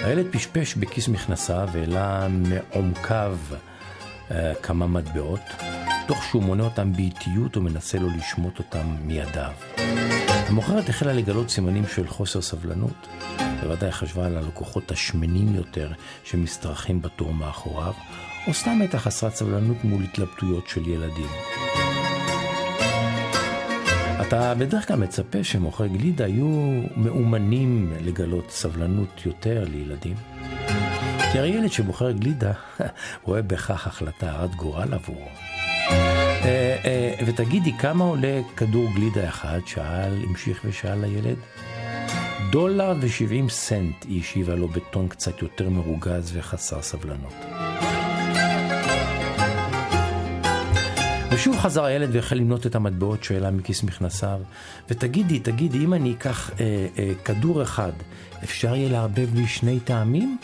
הילד 0.05 0.27
פשפש 0.31 0.75
בכיס 0.75 1.09
מכנסיו 1.09 1.69
והעלה 1.73 2.29
מעומקיו 2.29 3.39
כמה 4.63 4.87
מטבעות, 4.87 5.41
תוך 6.07 6.25
שהוא 6.25 6.43
מונה 6.43 6.63
אותם 6.63 6.93
באיטיות 6.93 7.57
ומנסה 7.57 7.99
לו 7.99 8.09
לשמוט 8.17 8.59
אותם 8.59 8.97
מידיו. 9.05 9.53
המוכרת 10.49 10.89
החלה 10.89 11.13
לגלות 11.13 11.51
סימנים 11.51 11.87
של 11.87 12.09
חוסר 12.09 12.41
סבלנות, 12.41 13.07
בוודאי 13.63 13.93
חשבה 13.93 14.27
על 14.27 14.37
הלקוחות 14.37 14.91
השמנים 14.91 15.55
יותר 15.55 15.93
שמשתרכים 16.25 17.03
בתור 17.03 17.35
מאחוריו, 17.35 17.93
או 18.47 18.55
סתם 18.55 18.77
הייתה 18.81 18.99
חסרת 18.99 19.35
סבלנות 19.35 19.85
מול 19.85 20.03
התלבטויות 20.03 20.69
של 20.69 20.89
ילדים. 20.89 21.29
אתה 24.21 24.55
בדרך 24.55 24.89
כלל 24.89 24.97
מצפה 24.97 25.45
שמוכרי 25.45 25.89
גלידה 25.89 26.29
יהיו 26.29 26.83
מאומנים 26.97 27.93
לגלות 28.01 28.51
סבלנות 28.51 29.27
יותר 29.27 29.65
לילדים. 29.71 30.15
כי 31.33 31.39
הרי 31.39 31.49
ילד 31.49 31.73
שבוחר 31.73 32.11
גלידה 32.11 32.53
רואה 33.25 33.43
בכך 33.43 33.87
החלטה 33.87 34.31
הרת 34.33 34.55
גורל 34.55 34.95
עבורו. 34.95 35.29
אה, 35.89 36.77
אה, 36.85 37.15
ותגידי, 37.27 37.73
כמה 37.79 38.05
עולה 38.05 38.41
כדור 38.57 38.89
גלידה 38.95 39.29
אחד? 39.29 39.61
שאל, 39.67 40.25
המשיך 40.29 40.61
ושאל 40.65 41.05
הילד. 41.05 41.37
דולר 42.51 42.95
ושבעים 43.01 43.49
סנט, 43.49 44.05
היא 44.09 44.21
השיבה 44.21 44.55
לו 44.55 44.69
בטון 44.69 45.09
קצת 45.09 45.43
יותר 45.43 45.69
מרוגז 45.69 46.31
וחסר 46.35 46.83
סבלנות. 46.83 47.35
ושוב 51.33 51.57
חזר 51.59 51.85
הילד 51.85 52.09
והחל 52.13 52.37
למנות 52.37 52.67
את 52.67 52.75
המטבעות 52.75 53.25
שהעלה 53.25 53.51
מכיס 53.51 53.83
מכנסיו. 53.83 54.41
ותגידי, 54.89 55.39
תגידי, 55.39 55.79
אם 55.79 55.95
אני 55.95 56.13
אקח 56.13 56.51
אה, 56.61 56.87
אה, 56.99 57.13
כדור 57.25 57.63
אחד, 57.63 57.93
אפשר 58.45 58.77
יהיה 58.77 58.89
לערבב 58.89 59.35
לי 59.35 59.47
שני 59.47 59.81
טעמים? 59.81 60.39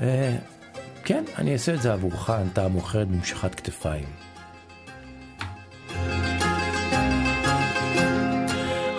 אה, 0.00 0.36
כן, 1.04 1.24
אני 1.38 1.52
אעשה 1.52 1.74
את 1.74 1.82
זה 1.82 1.92
עבורך, 1.92 2.30
ענתה 2.30 2.64
המוכרת 2.64 3.08
במשכת 3.08 3.54
כתפיים. 3.54 4.04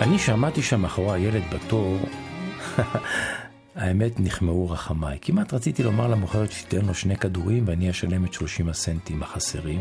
אני 0.00 0.18
שמעתי 0.18 0.62
שם 0.62 0.80
מאחורי 0.80 1.20
הילד 1.20 1.42
בתור, 1.54 1.98
האמת 3.76 4.20
נחמאו 4.20 4.70
רחמיי. 4.70 5.18
כמעט 5.20 5.54
רציתי 5.54 5.82
לומר 5.82 6.08
למוכרת 6.08 6.52
שתיתן 6.52 6.86
לו 6.86 6.94
שני 6.94 7.16
כדורים 7.16 7.64
ואני 7.66 7.90
אשלם 7.90 8.24
את 8.24 8.32
30 8.32 8.68
הסנטים 8.68 9.22
החסרים. 9.22 9.80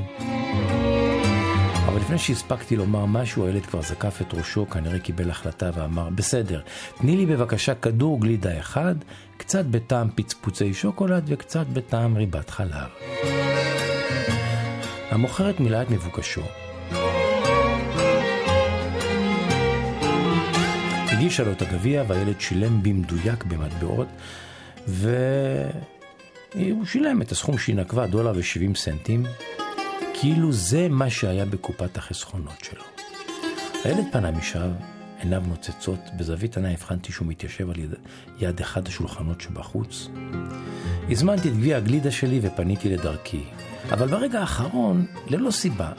אבל 1.98 2.06
לפני 2.06 2.18
שהספקתי 2.18 2.76
לומר 2.76 3.06
משהו, 3.06 3.46
הילד 3.46 3.66
כבר 3.66 3.82
זקף 3.82 4.22
את 4.22 4.34
ראשו, 4.34 4.70
כנראה 4.70 5.00
קיבל 5.00 5.30
החלטה 5.30 5.70
ואמר, 5.74 6.10
בסדר, 6.10 6.62
תני 6.98 7.18
לי 7.18 7.26
בבקשה 7.26 7.76
כדור 7.76 8.22
גלידה 8.22 8.60
אחד, 8.60 8.96
קצת 9.38 9.66
בטעם 9.66 10.10
פצפוצי 10.16 10.74
שוקולד 10.74 11.24
וקצת 11.28 11.68
בטעם 11.68 12.18
ריבת 12.18 12.50
חלב. 12.50 12.88
המוכרת 15.10 15.60
מילאה 15.60 15.82
את 15.82 15.90
מבוקשו. 15.90 16.42
הגישה 21.08 21.44
לו 21.44 21.52
את 21.52 21.62
הגביע 21.62 22.04
והילד 22.08 22.42
שילם 22.42 22.84
במדויק 22.84 23.44
במטבעות, 23.44 24.08
והוא 24.88 25.26
שילם 26.86 27.22
את 27.22 27.32
הסכום 27.32 27.58
שהיא 27.58 27.76
נקבה, 27.76 28.08
דולר 28.08 28.34
ושבעים 28.36 28.76
סנטים, 28.76 29.24
כאילו 30.22 30.52
זה 30.52 30.88
מה 30.90 31.10
שהיה 31.10 31.46
בקופת 31.46 31.98
החסכונות 31.98 32.64
שלו. 32.64 32.84
הילד 33.84 34.06
פנה 34.12 34.32
משם, 34.32 34.72
עיניו 35.20 35.44
נוצצות, 35.48 36.00
בזווית 36.18 36.58
עיניי 36.58 36.74
הבחנתי 36.74 37.12
שהוא 37.12 37.28
מתיישב 37.28 37.70
על 37.70 37.80
יד, 37.80 37.94
יד 38.40 38.60
אחד 38.60 38.88
השולחנות 38.88 39.42
שבחוץ. 39.42 40.10
הזמנתי 41.10 41.50
את 41.50 41.54
גביע 41.54 41.78
הגלידה 41.78 42.12
שלי 42.12 42.40
ופניתי 42.44 42.90
לדרכי, 42.90 43.44
אבל 43.92 44.08
ברגע 44.08 44.40
האחרון, 44.40 45.06
ללא 45.30 45.52
סיבה, 45.52 45.92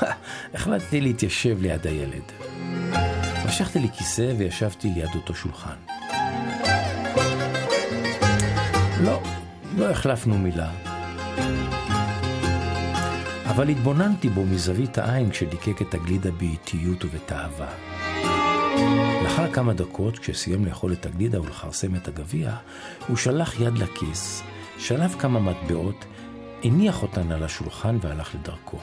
החלטתי 0.54 1.00
להתיישב 1.00 1.58
ליד 1.60 1.86
הילד. 1.86 2.32
משכתי 3.46 3.78
לי 3.78 3.88
כיסא 3.98 4.32
וישבתי 4.38 4.90
ליד 4.90 5.10
אותו 5.14 5.34
שולחן. 5.34 5.76
לא, 9.04 9.22
לא 9.76 9.90
החלפנו 9.90 10.38
מילה. 10.38 10.70
אבל 13.50 13.68
התבוננתי 13.68 14.28
בו 14.28 14.44
מזווית 14.44 14.98
העין 14.98 15.30
כשדיקק 15.30 15.82
את 15.82 15.94
הגלידה 15.94 16.30
באיטיות 16.30 17.04
ובתאווה. 17.04 17.68
לאחר 19.22 19.52
כמה 19.52 19.72
דקות, 19.72 20.18
כשסיים 20.18 20.64
לאכול 20.64 20.92
את 20.92 21.06
הגלידה 21.06 21.40
ולכרסם 21.40 21.94
את 21.94 22.08
הגביע, 22.08 22.56
הוא 23.08 23.16
שלח 23.16 23.60
יד 23.60 23.78
לכיס, 23.78 24.42
שלף 24.78 25.14
כמה 25.18 25.40
מטבעות, 25.40 26.04
הניח 26.64 27.02
אותן 27.02 27.32
על 27.32 27.42
השולחן 27.42 27.98
והלך 28.00 28.34
לדרכו. 28.34 28.78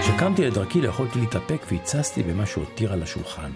כשקמתי 0.00 0.46
לדרכי 0.46 0.80
לא 0.80 0.88
יכולתי 0.88 1.20
להתאפק 1.20 1.66
והצצתי 1.72 2.22
במה 2.22 2.46
שהותיר 2.46 2.92
על 2.92 3.02
השולחן. 3.02 3.50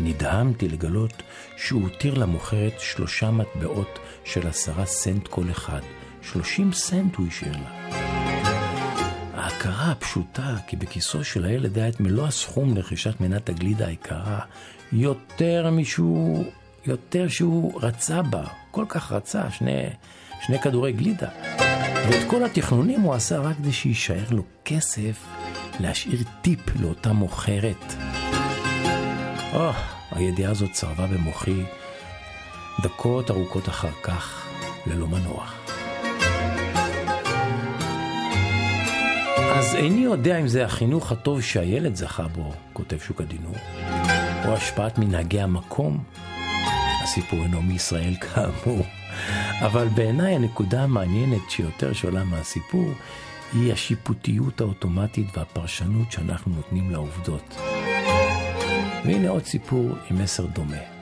נדהמתי 0.00 0.68
לגלות 0.68 1.22
שהוא 1.56 1.82
הותיר 1.82 2.14
למוכרת 2.14 2.80
שלושה 2.80 3.30
מטבעות 3.30 3.98
של 4.24 4.46
עשרה 4.46 4.86
סנט 4.86 5.28
כל 5.28 5.50
אחד. 5.50 5.80
שלושים 6.22 6.72
סנט 6.72 7.16
הוא 7.16 7.26
השאיר 7.26 7.52
לה. 7.52 7.98
ההכרה 9.34 9.90
הפשוטה 9.90 10.56
כי 10.66 10.76
בכיסו 10.76 11.24
של 11.24 11.44
הילד 11.44 11.78
היה 11.78 11.88
את 11.88 12.00
מלוא 12.00 12.26
הסכום 12.26 12.76
לרכישת 12.76 13.20
מנת 13.20 13.48
הגלידה 13.48 13.86
היקרה, 13.86 14.40
יותר 14.92 15.70
משהוא, 15.70 16.44
יותר 16.86 17.28
שהוא 17.28 17.80
רצה 17.82 18.22
בה, 18.22 18.44
כל 18.70 18.84
כך 18.88 19.12
רצה, 19.12 19.50
שני, 19.50 19.82
שני 20.46 20.58
כדורי 20.58 20.92
גלידה. 20.92 21.28
ואת 22.08 22.30
כל 22.30 22.44
התכנונים 22.44 23.00
הוא 23.00 23.14
עשה 23.14 23.38
רק 23.38 23.56
כדי 23.56 23.72
שיישאר 23.72 24.30
לו 24.30 24.42
כסף 24.64 25.26
להשאיר 25.80 26.20
טיפ 26.42 26.80
לאותה 26.80 27.12
מוכרת. 27.12 27.94
Oh, 29.52 29.56
הידיעה 30.10 30.50
הזאת 30.50 30.72
צרבה 30.72 31.06
במוחי 31.06 31.62
דקות 32.82 33.30
ארוכות 33.30 33.68
אחר 33.68 33.92
כך, 34.02 34.46
ללא 34.86 35.06
מנוח. 35.06 35.54
אז 39.36 39.74
איני 39.74 40.00
יודע 40.00 40.38
אם 40.40 40.48
זה 40.48 40.64
החינוך 40.64 41.12
הטוב 41.12 41.40
שהילד 41.40 41.94
זכה 41.94 42.28
בו, 42.28 42.52
כותב 42.72 42.98
שוק 42.98 43.20
הדינור, 43.20 43.54
או 44.44 44.54
השפעת 44.54 44.98
מנהגי 44.98 45.40
המקום. 45.40 46.04
הסיפור 47.02 47.42
אינו 47.42 47.62
מישראל 47.62 48.14
כאמור, 48.24 48.86
אבל 49.60 49.88
בעיניי 49.88 50.34
הנקודה 50.34 50.82
המעניינת 50.82 51.50
שיותר 51.50 51.92
שעולה 51.92 52.24
מהסיפור 52.24 52.90
היא 53.52 53.72
השיפוטיות 53.72 54.60
האוטומטית 54.60 55.36
והפרשנות 55.36 56.12
שאנחנו 56.12 56.52
נותנים 56.54 56.90
לעובדות. 56.90 57.67
והנה 59.04 59.28
עוד 59.28 59.44
סיפור 59.44 59.90
עם 60.10 60.22
מסר 60.22 60.46
דומה. 60.46 60.98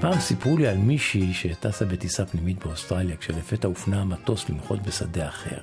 פעם 0.00 0.20
סיפרו 0.20 0.56
לי 0.56 0.68
על 0.68 0.76
מישהי 0.76 1.34
שטסה 1.34 1.84
בטיסה 1.84 2.26
פנימית 2.26 2.64
באוסטרליה 2.64 3.16
כשלפתע 3.16 3.68
הופנה 3.68 4.00
המטוס 4.00 4.48
לנחות 4.48 4.82
בשדה 4.82 5.28
אחר. 5.28 5.58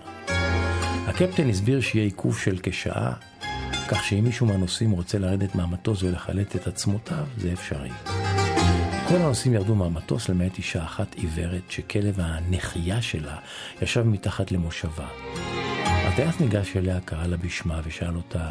הקפטן 1.07 1.49
הסביר 1.49 1.81
שיהיה 1.81 2.05
עיכוב 2.05 2.39
של 2.39 2.59
כשעה, 2.63 3.13
כך 3.87 4.03
שאם 4.03 4.23
מישהו 4.23 4.45
מהנוסעים 4.45 4.91
רוצה 4.91 5.19
לרדת 5.19 5.55
מהמטוס 5.55 6.03
ולחלט 6.03 6.55
את 6.55 6.67
עצמותיו, 6.67 7.25
זה 7.37 7.53
אפשרי. 7.53 7.89
כל 9.07 9.15
הנוסעים 9.15 9.53
ירדו 9.53 9.75
מהמטוס 9.75 10.29
למעט 10.29 10.57
אישה 10.57 10.83
אחת 10.83 11.15
עיוורת 11.15 11.71
שכלב 11.71 12.19
הנחייה 12.19 13.01
שלה 13.01 13.37
ישב 13.81 14.03
מתחת 14.03 14.51
למושבה. 14.51 15.07
הטייס 15.85 16.39
ניגש 16.39 16.77
אליה, 16.77 16.99
קרא 17.05 17.27
לה 17.27 17.37
בשמה 17.37 17.81
ושאל 17.83 18.15
אותה, 18.15 18.49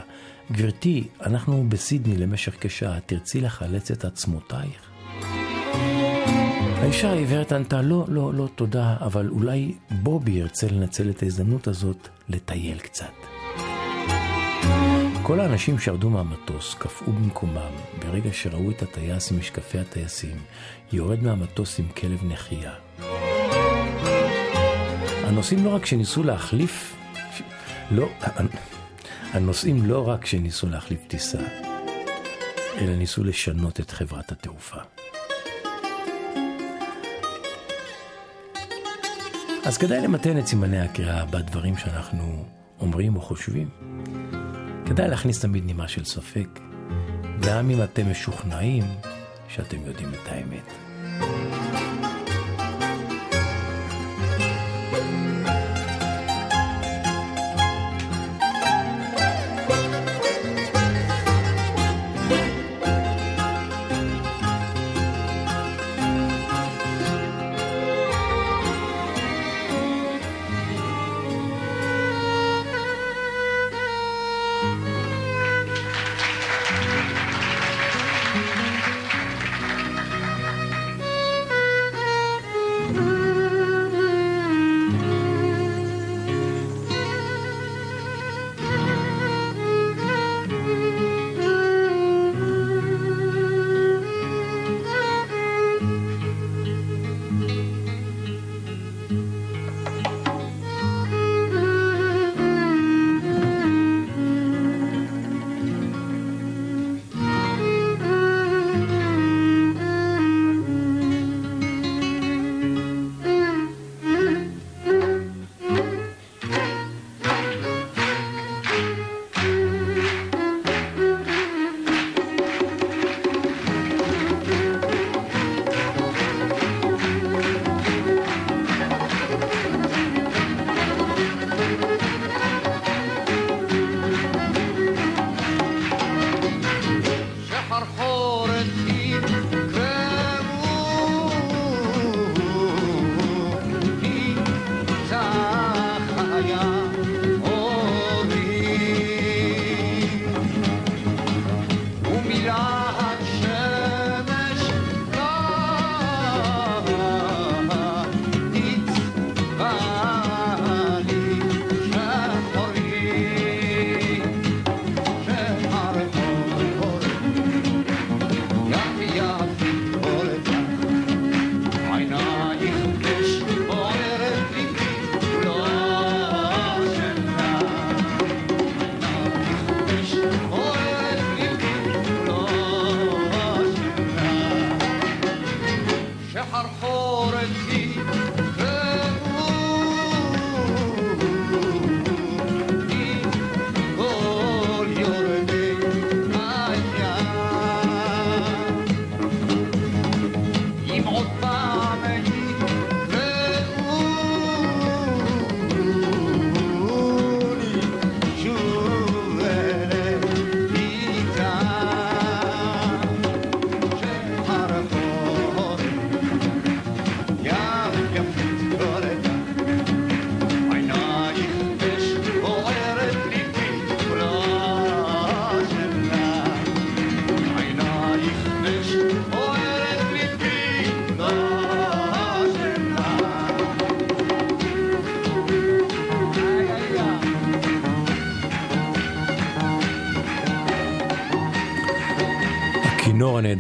גברתי, 0.53 1.09
אנחנו 1.21 1.65
בסידני 1.69 2.17
למשך 2.17 2.57
כשעה, 2.61 3.01
תרצי 3.01 3.41
לחלץ 3.41 3.91
את 3.91 4.05
עצמותייך? 4.05 4.91
האישה 6.77 7.11
העיוורת 7.11 7.53
ענתה, 7.53 7.83
לא, 7.83 8.05
לא, 8.09 8.35
לא, 8.35 8.49
תודה, 8.55 8.97
אבל 9.01 9.29
אולי 9.29 9.75
בובי 9.91 10.31
ירצה 10.31 10.67
לנצל 10.67 11.11
את 11.11 11.23
ההזדמנות 11.23 11.69
הזאת 11.69 12.09
לטייל 12.29 12.79
קצת. 12.79 13.13
כל 15.23 15.41
האנשים 15.41 15.79
שירדו 15.79 16.11
מהמטוס 16.11 16.75
קפאו 16.75 17.13
במקומם 17.13 17.73
ברגע 17.99 18.31
שראו 18.33 18.71
את 18.71 18.83
הטייס 18.83 19.33
עם 19.33 19.39
משקפי 19.39 19.79
הטייסים 19.79 20.37
יורד 20.93 21.23
מהמטוס 21.23 21.79
עם 21.79 21.89
כלב 21.89 22.25
נחייה. 22.25 22.73
הנוסעים 25.25 25.65
לא 25.65 25.75
רק 25.75 25.87
שניסו 25.87 26.23
להחליף, 26.23 26.97
לא, 27.91 28.09
הנוסעים 29.33 29.87
לא 29.87 30.09
רק 30.09 30.27
שניסו 30.27 30.69
להחליף 30.69 31.01
טיסה, 31.09 31.39
אלא 32.79 32.97
ניסו 32.97 33.25
לשנות 33.25 33.81
את 33.81 33.91
חברת 33.91 34.33
התעופה. 34.33 34.77
אז 39.65 39.79
כדאי 39.79 40.01
למתן 40.01 40.39
את 40.39 40.47
סימני 40.47 40.81
הקריאה 40.81 41.25
בדברים 41.25 41.77
שאנחנו 41.77 42.45
אומרים 42.81 43.17
או 43.17 43.21
חושבים. 43.21 43.69
כדאי 44.87 45.09
להכניס 45.09 45.41
תמיד 45.41 45.65
נימה 45.65 45.89
של 45.89 46.05
ספק, 46.05 46.49
גם 47.41 47.71
אם 47.71 47.83
אתם 47.83 48.11
משוכנעים 48.11 48.85
שאתם 49.49 49.77
יודעים 49.87 50.09
את 50.09 50.29
האמת. 50.29 50.73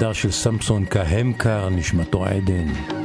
הנהדר 0.08 0.20
של 0.20 0.30
סמפסון 0.30 0.84
קהמקר, 0.84 1.68
נשמתו 1.68 2.24
עדן. 2.26 2.97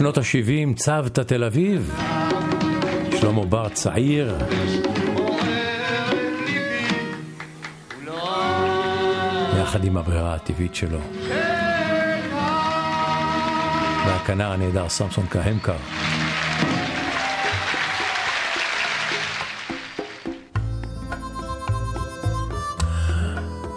שנות 0.00 0.18
ה-70, 0.18 0.74
צוותא 0.76 1.20
תל 1.20 1.44
אביב. 1.44 1.94
שלמה 3.20 3.44
בר 3.44 3.68
צעיר. 3.68 4.38
יחד 9.62 9.84
עם 9.84 9.96
הברירה 9.96 10.34
הטבעית 10.34 10.74
שלו. 10.74 10.98
והכנר 14.06 14.52
הנהדר 14.52 14.88
סמסון 14.88 15.26
קהמקר. 15.26 15.76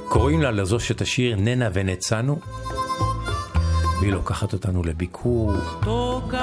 קוראים 0.10 0.42
לה 0.42 0.52
לזו 0.52 0.80
שתשיר 0.80 1.36
ננה 1.36 1.70
ונצנו, 1.74 2.40
והיא 4.03 4.13
לוקחת 4.13 4.53
אותנו 4.53 4.83
לביקור 4.83 5.53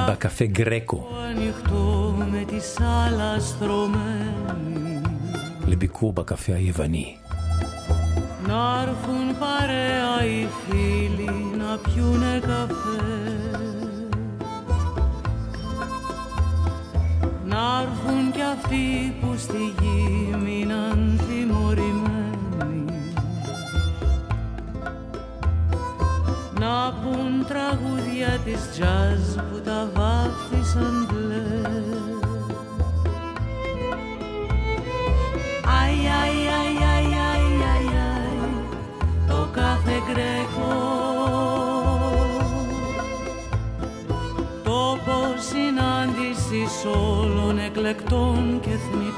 בקפה 0.07 0.45
גרקו. 0.45 1.07
לביקור 5.67 6.13
בקפה 6.13 6.53
היווני. 6.53 7.15
Να 8.47 8.81
έρθουν 8.81 9.36
παρέα 9.39 10.25
οι 10.25 10.47
φίλοι 10.67 11.57
να 11.57 11.77
πιούνε 11.77 12.39
καφέ 12.39 13.55
Να 17.45 17.81
έρθουν 17.81 18.31
κι 18.31 18.41
αυτοί 18.41 19.13
που 19.21 19.33
στη 19.38 19.73
γη 19.79 20.36
μείναν 20.43 20.98
Να 27.03 27.07
πουν 27.07 27.46
τραγούδια 27.46 28.40
της 28.44 28.61
jazz 28.78 29.42
που 29.51 29.61
τα 29.64 29.90
βάφτισαν 29.94 31.09
μπλε. 31.09 31.61
Αι, 35.64 35.86
αι, 36.05 36.20
αι, 36.20 36.51
αι, 36.51 36.80
αι, 36.80 37.34
αι, 37.61 37.76
αι, 37.92 38.12
το 39.28 39.48
κάθε 39.53 40.03
γκρέκο. 40.07 40.72
Τόπο 44.64 45.34
συνάντησης 45.51 46.84
όλων 46.84 47.59
εκλεκτών 47.59 48.61
και 48.61 48.70
θνητών 48.70 49.09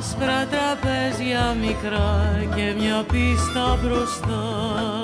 άσπρα 0.00 0.46
τραπέζια 0.46 1.56
μικρά 1.60 2.44
και 2.54 2.74
μια 2.78 3.04
πίστα 3.10 3.78
μπροστά 3.82 4.99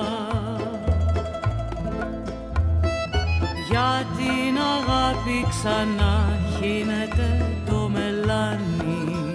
για 3.76 4.06
την 4.16 4.56
αγάπη 4.76 5.46
ξανά 5.48 6.38
χύνεται 6.56 7.60
το 7.66 7.90
μελάνι 7.92 9.34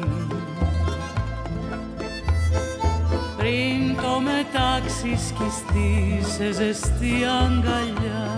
πριν 3.38 3.96
το 4.02 4.20
μετάξι 4.20 5.18
σκιστεί 5.28 6.22
σε 6.36 6.52
ζεστή 6.52 7.14
αγκαλιά 7.42 8.30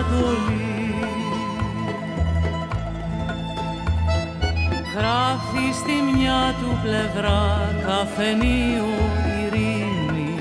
Ανατολή 0.00 0.94
Γράφει 4.96 5.72
στη 5.80 5.92
μια 6.12 6.54
του 6.60 6.78
πλευρά 6.82 7.74
καφενείο 7.86 8.84
ειρήνη 9.44 10.34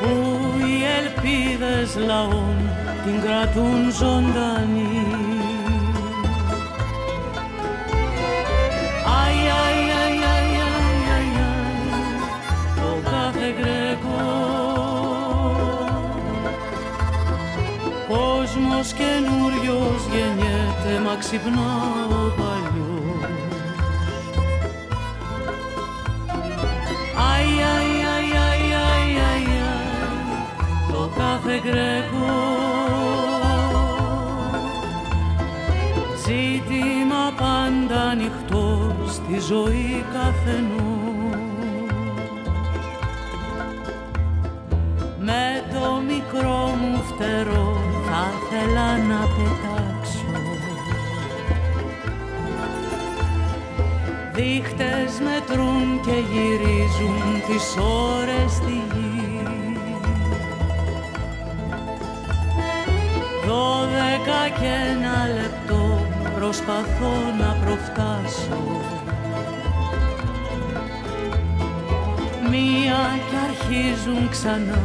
που 0.00 0.14
οι 0.58 0.84
ελπίδες 0.98 1.96
λαών 2.06 2.56
την 3.04 3.20
κρατούν 3.20 3.92
ζωντανή. 3.92 5.17
Κόσμος 18.78 18.92
καινούριος 18.92 20.02
γεννιέται 20.12 21.02
μα 21.04 21.14
ξυπνά 21.16 21.70
ο 22.08 22.32
παλιός. 22.36 22.96
Αι, 27.18 27.40
αι, 27.40 27.64
αι, 27.64 27.98
αι, 27.98 28.26
αι, 28.28 28.56
αι, 29.08 29.38
αι, 29.38 29.72
το 30.92 31.10
κάθε 31.16 31.60
γκρέκο. 31.62 32.36
Ζήτημα 36.24 37.32
πάντα 37.36 38.00
ανοιχτό 38.00 38.94
στη 39.08 39.40
ζωή 39.48 40.04
καθενός. 40.12 40.98
Με 45.20 45.64
το 45.72 46.02
μικρό 46.08 46.74
μου 46.80 47.02
φτερό 47.02 47.77
θα 47.77 47.77
ήθελα 48.58 48.96
να 48.96 49.26
πετάξω. 49.36 50.24
Δείχτες 54.32 55.20
μετρούν 55.24 56.00
και 56.00 56.16
γυρίζουν 56.30 57.42
τις 57.46 57.76
ώρες 57.76 58.52
στη 58.52 58.72
γη. 58.92 59.06
Δέκα 63.92 64.58
και 64.60 64.90
ένα 64.90 65.34
λεπτό 65.34 66.06
προσπαθώ 66.38 67.14
να 67.38 67.56
προφτάσω. 67.64 68.62
Μία 72.50 73.18
κι 73.28 73.36
αρχίζουν 73.48 74.28
ξανά 74.28 74.82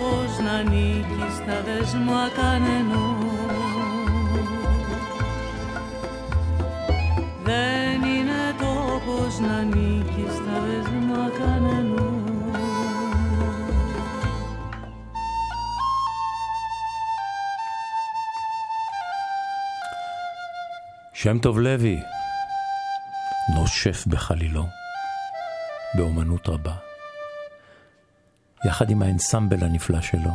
τόπος 0.00 0.38
να 0.38 0.62
νίκει 0.62 1.32
στα 1.34 1.62
δεσμά 1.62 2.28
κανενός. 2.36 3.24
Δεν 7.44 8.02
είναι 8.02 8.54
τόπος 8.58 9.38
να 9.38 9.62
νίκει 9.62 10.26
στα 10.30 10.60
δεσμά 10.60 11.30
κανενός. 11.38 12.14
שם 21.12 21.38
טוב 21.38 21.58
לוי, 21.58 22.02
נושף 23.54 24.06
בחלילו, 24.06 24.68
באומנות 25.96 26.48
רבה, 26.48 26.82
יחד 28.65 28.89
עם 28.89 29.01
האנסמבל 29.01 29.63
הנפלא 29.63 30.01
שלו, 30.01 30.31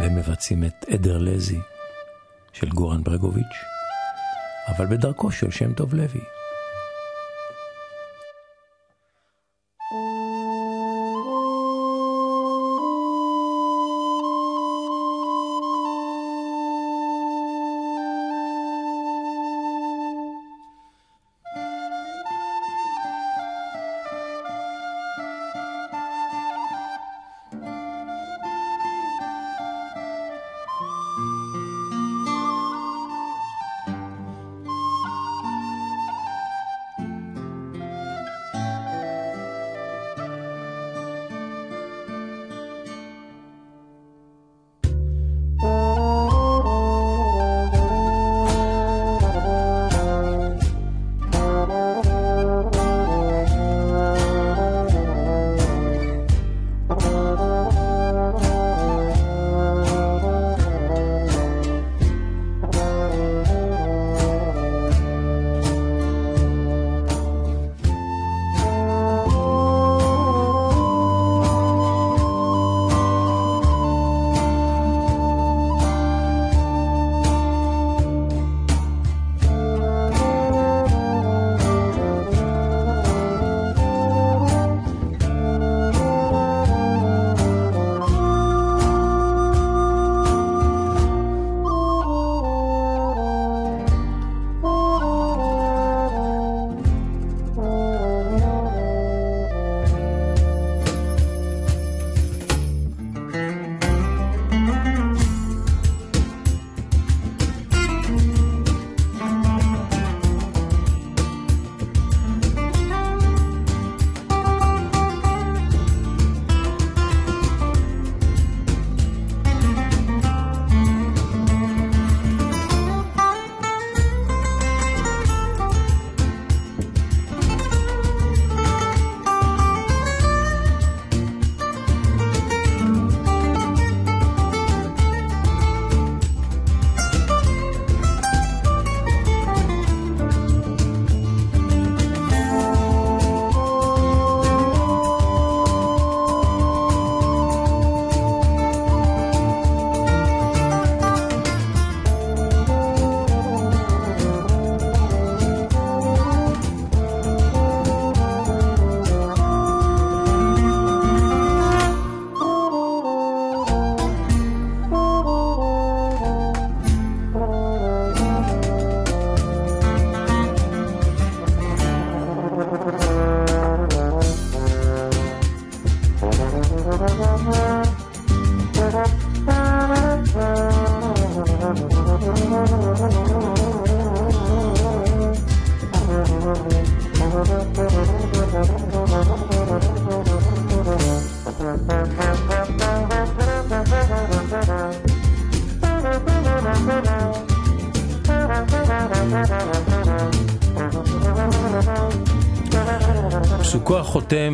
והם 0.00 0.16
מבצעים 0.16 0.64
את 0.64 0.84
עדר 0.88 1.18
לזי 1.18 1.58
של 2.52 2.68
גורן 2.68 3.02
ברגוביץ', 3.02 3.56
אבל 4.68 4.86
בדרכו 4.86 5.30
של 5.30 5.50
שם 5.50 5.74
טוב 5.74 5.94
לוי. 5.94 6.33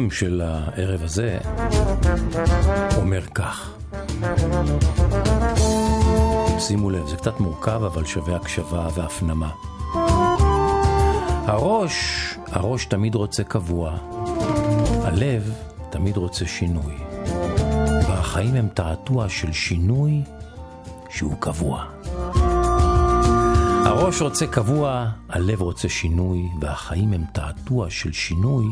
החותם 0.00 0.10
של 0.10 0.40
הערב 0.44 1.02
הזה 1.02 1.38
אומר 2.96 3.22
כך. 3.34 3.70
שימו 6.58 6.90
לב, 6.90 7.06
זה 7.06 7.16
קצת 7.16 7.40
מורכב, 7.40 7.82
אבל 7.84 8.04
שווה 8.04 8.36
הקשבה 8.36 8.88
והפנמה. 8.94 9.50
הראש, 11.46 11.94
הראש 12.46 12.84
תמיד 12.84 13.14
רוצה 13.14 13.44
קבוע, 13.44 13.96
הלב 15.02 15.52
תמיד 15.90 16.16
רוצה 16.16 16.46
שינוי. 16.46 16.94
והחיים 18.08 18.54
הם 18.54 18.68
תעתוע 18.74 19.28
של 19.28 19.52
שינוי 19.52 20.22
שהוא 21.10 21.34
קבוע. 21.40 21.84
הראש 23.84 24.22
רוצה 24.22 24.46
קבוע, 24.46 25.06
הלב 25.28 25.62
רוצה 25.62 25.88
שינוי, 25.88 26.48
והחיים 26.60 27.12
הם 27.12 27.24
תעתוע 27.32 27.90
של 27.90 28.12
שינוי 28.12 28.66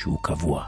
שהוא 0.00 0.18
קבוע. 0.22 0.64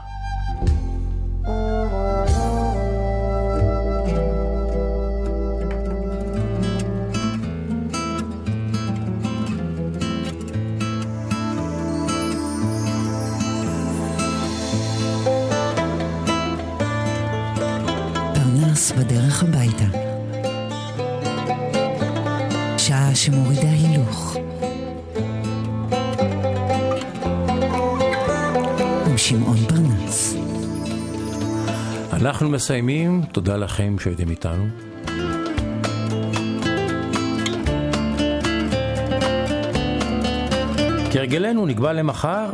אנחנו 32.37 32.49
מסיימים, 32.49 33.21
תודה 33.31 33.57
לכם 33.57 33.95
שהייתם 33.99 34.29
איתנו. 34.29 34.67
כהרגלנו 41.11 41.65
נקבע 41.65 41.93
למחר 41.93 42.49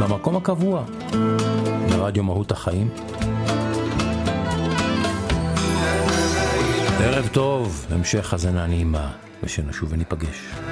במקום 0.00 0.36
הקבוע, 0.36 0.84
ברדיו 1.88 2.22
מהות 2.22 2.52
החיים. 2.52 2.88
ערב 6.98 7.28
טוב, 7.32 7.86
המשך 7.90 8.32
האזנה 8.32 8.66
נעימה, 8.66 9.10
ושנשוב 9.42 9.92
וניפגש. 9.92 10.69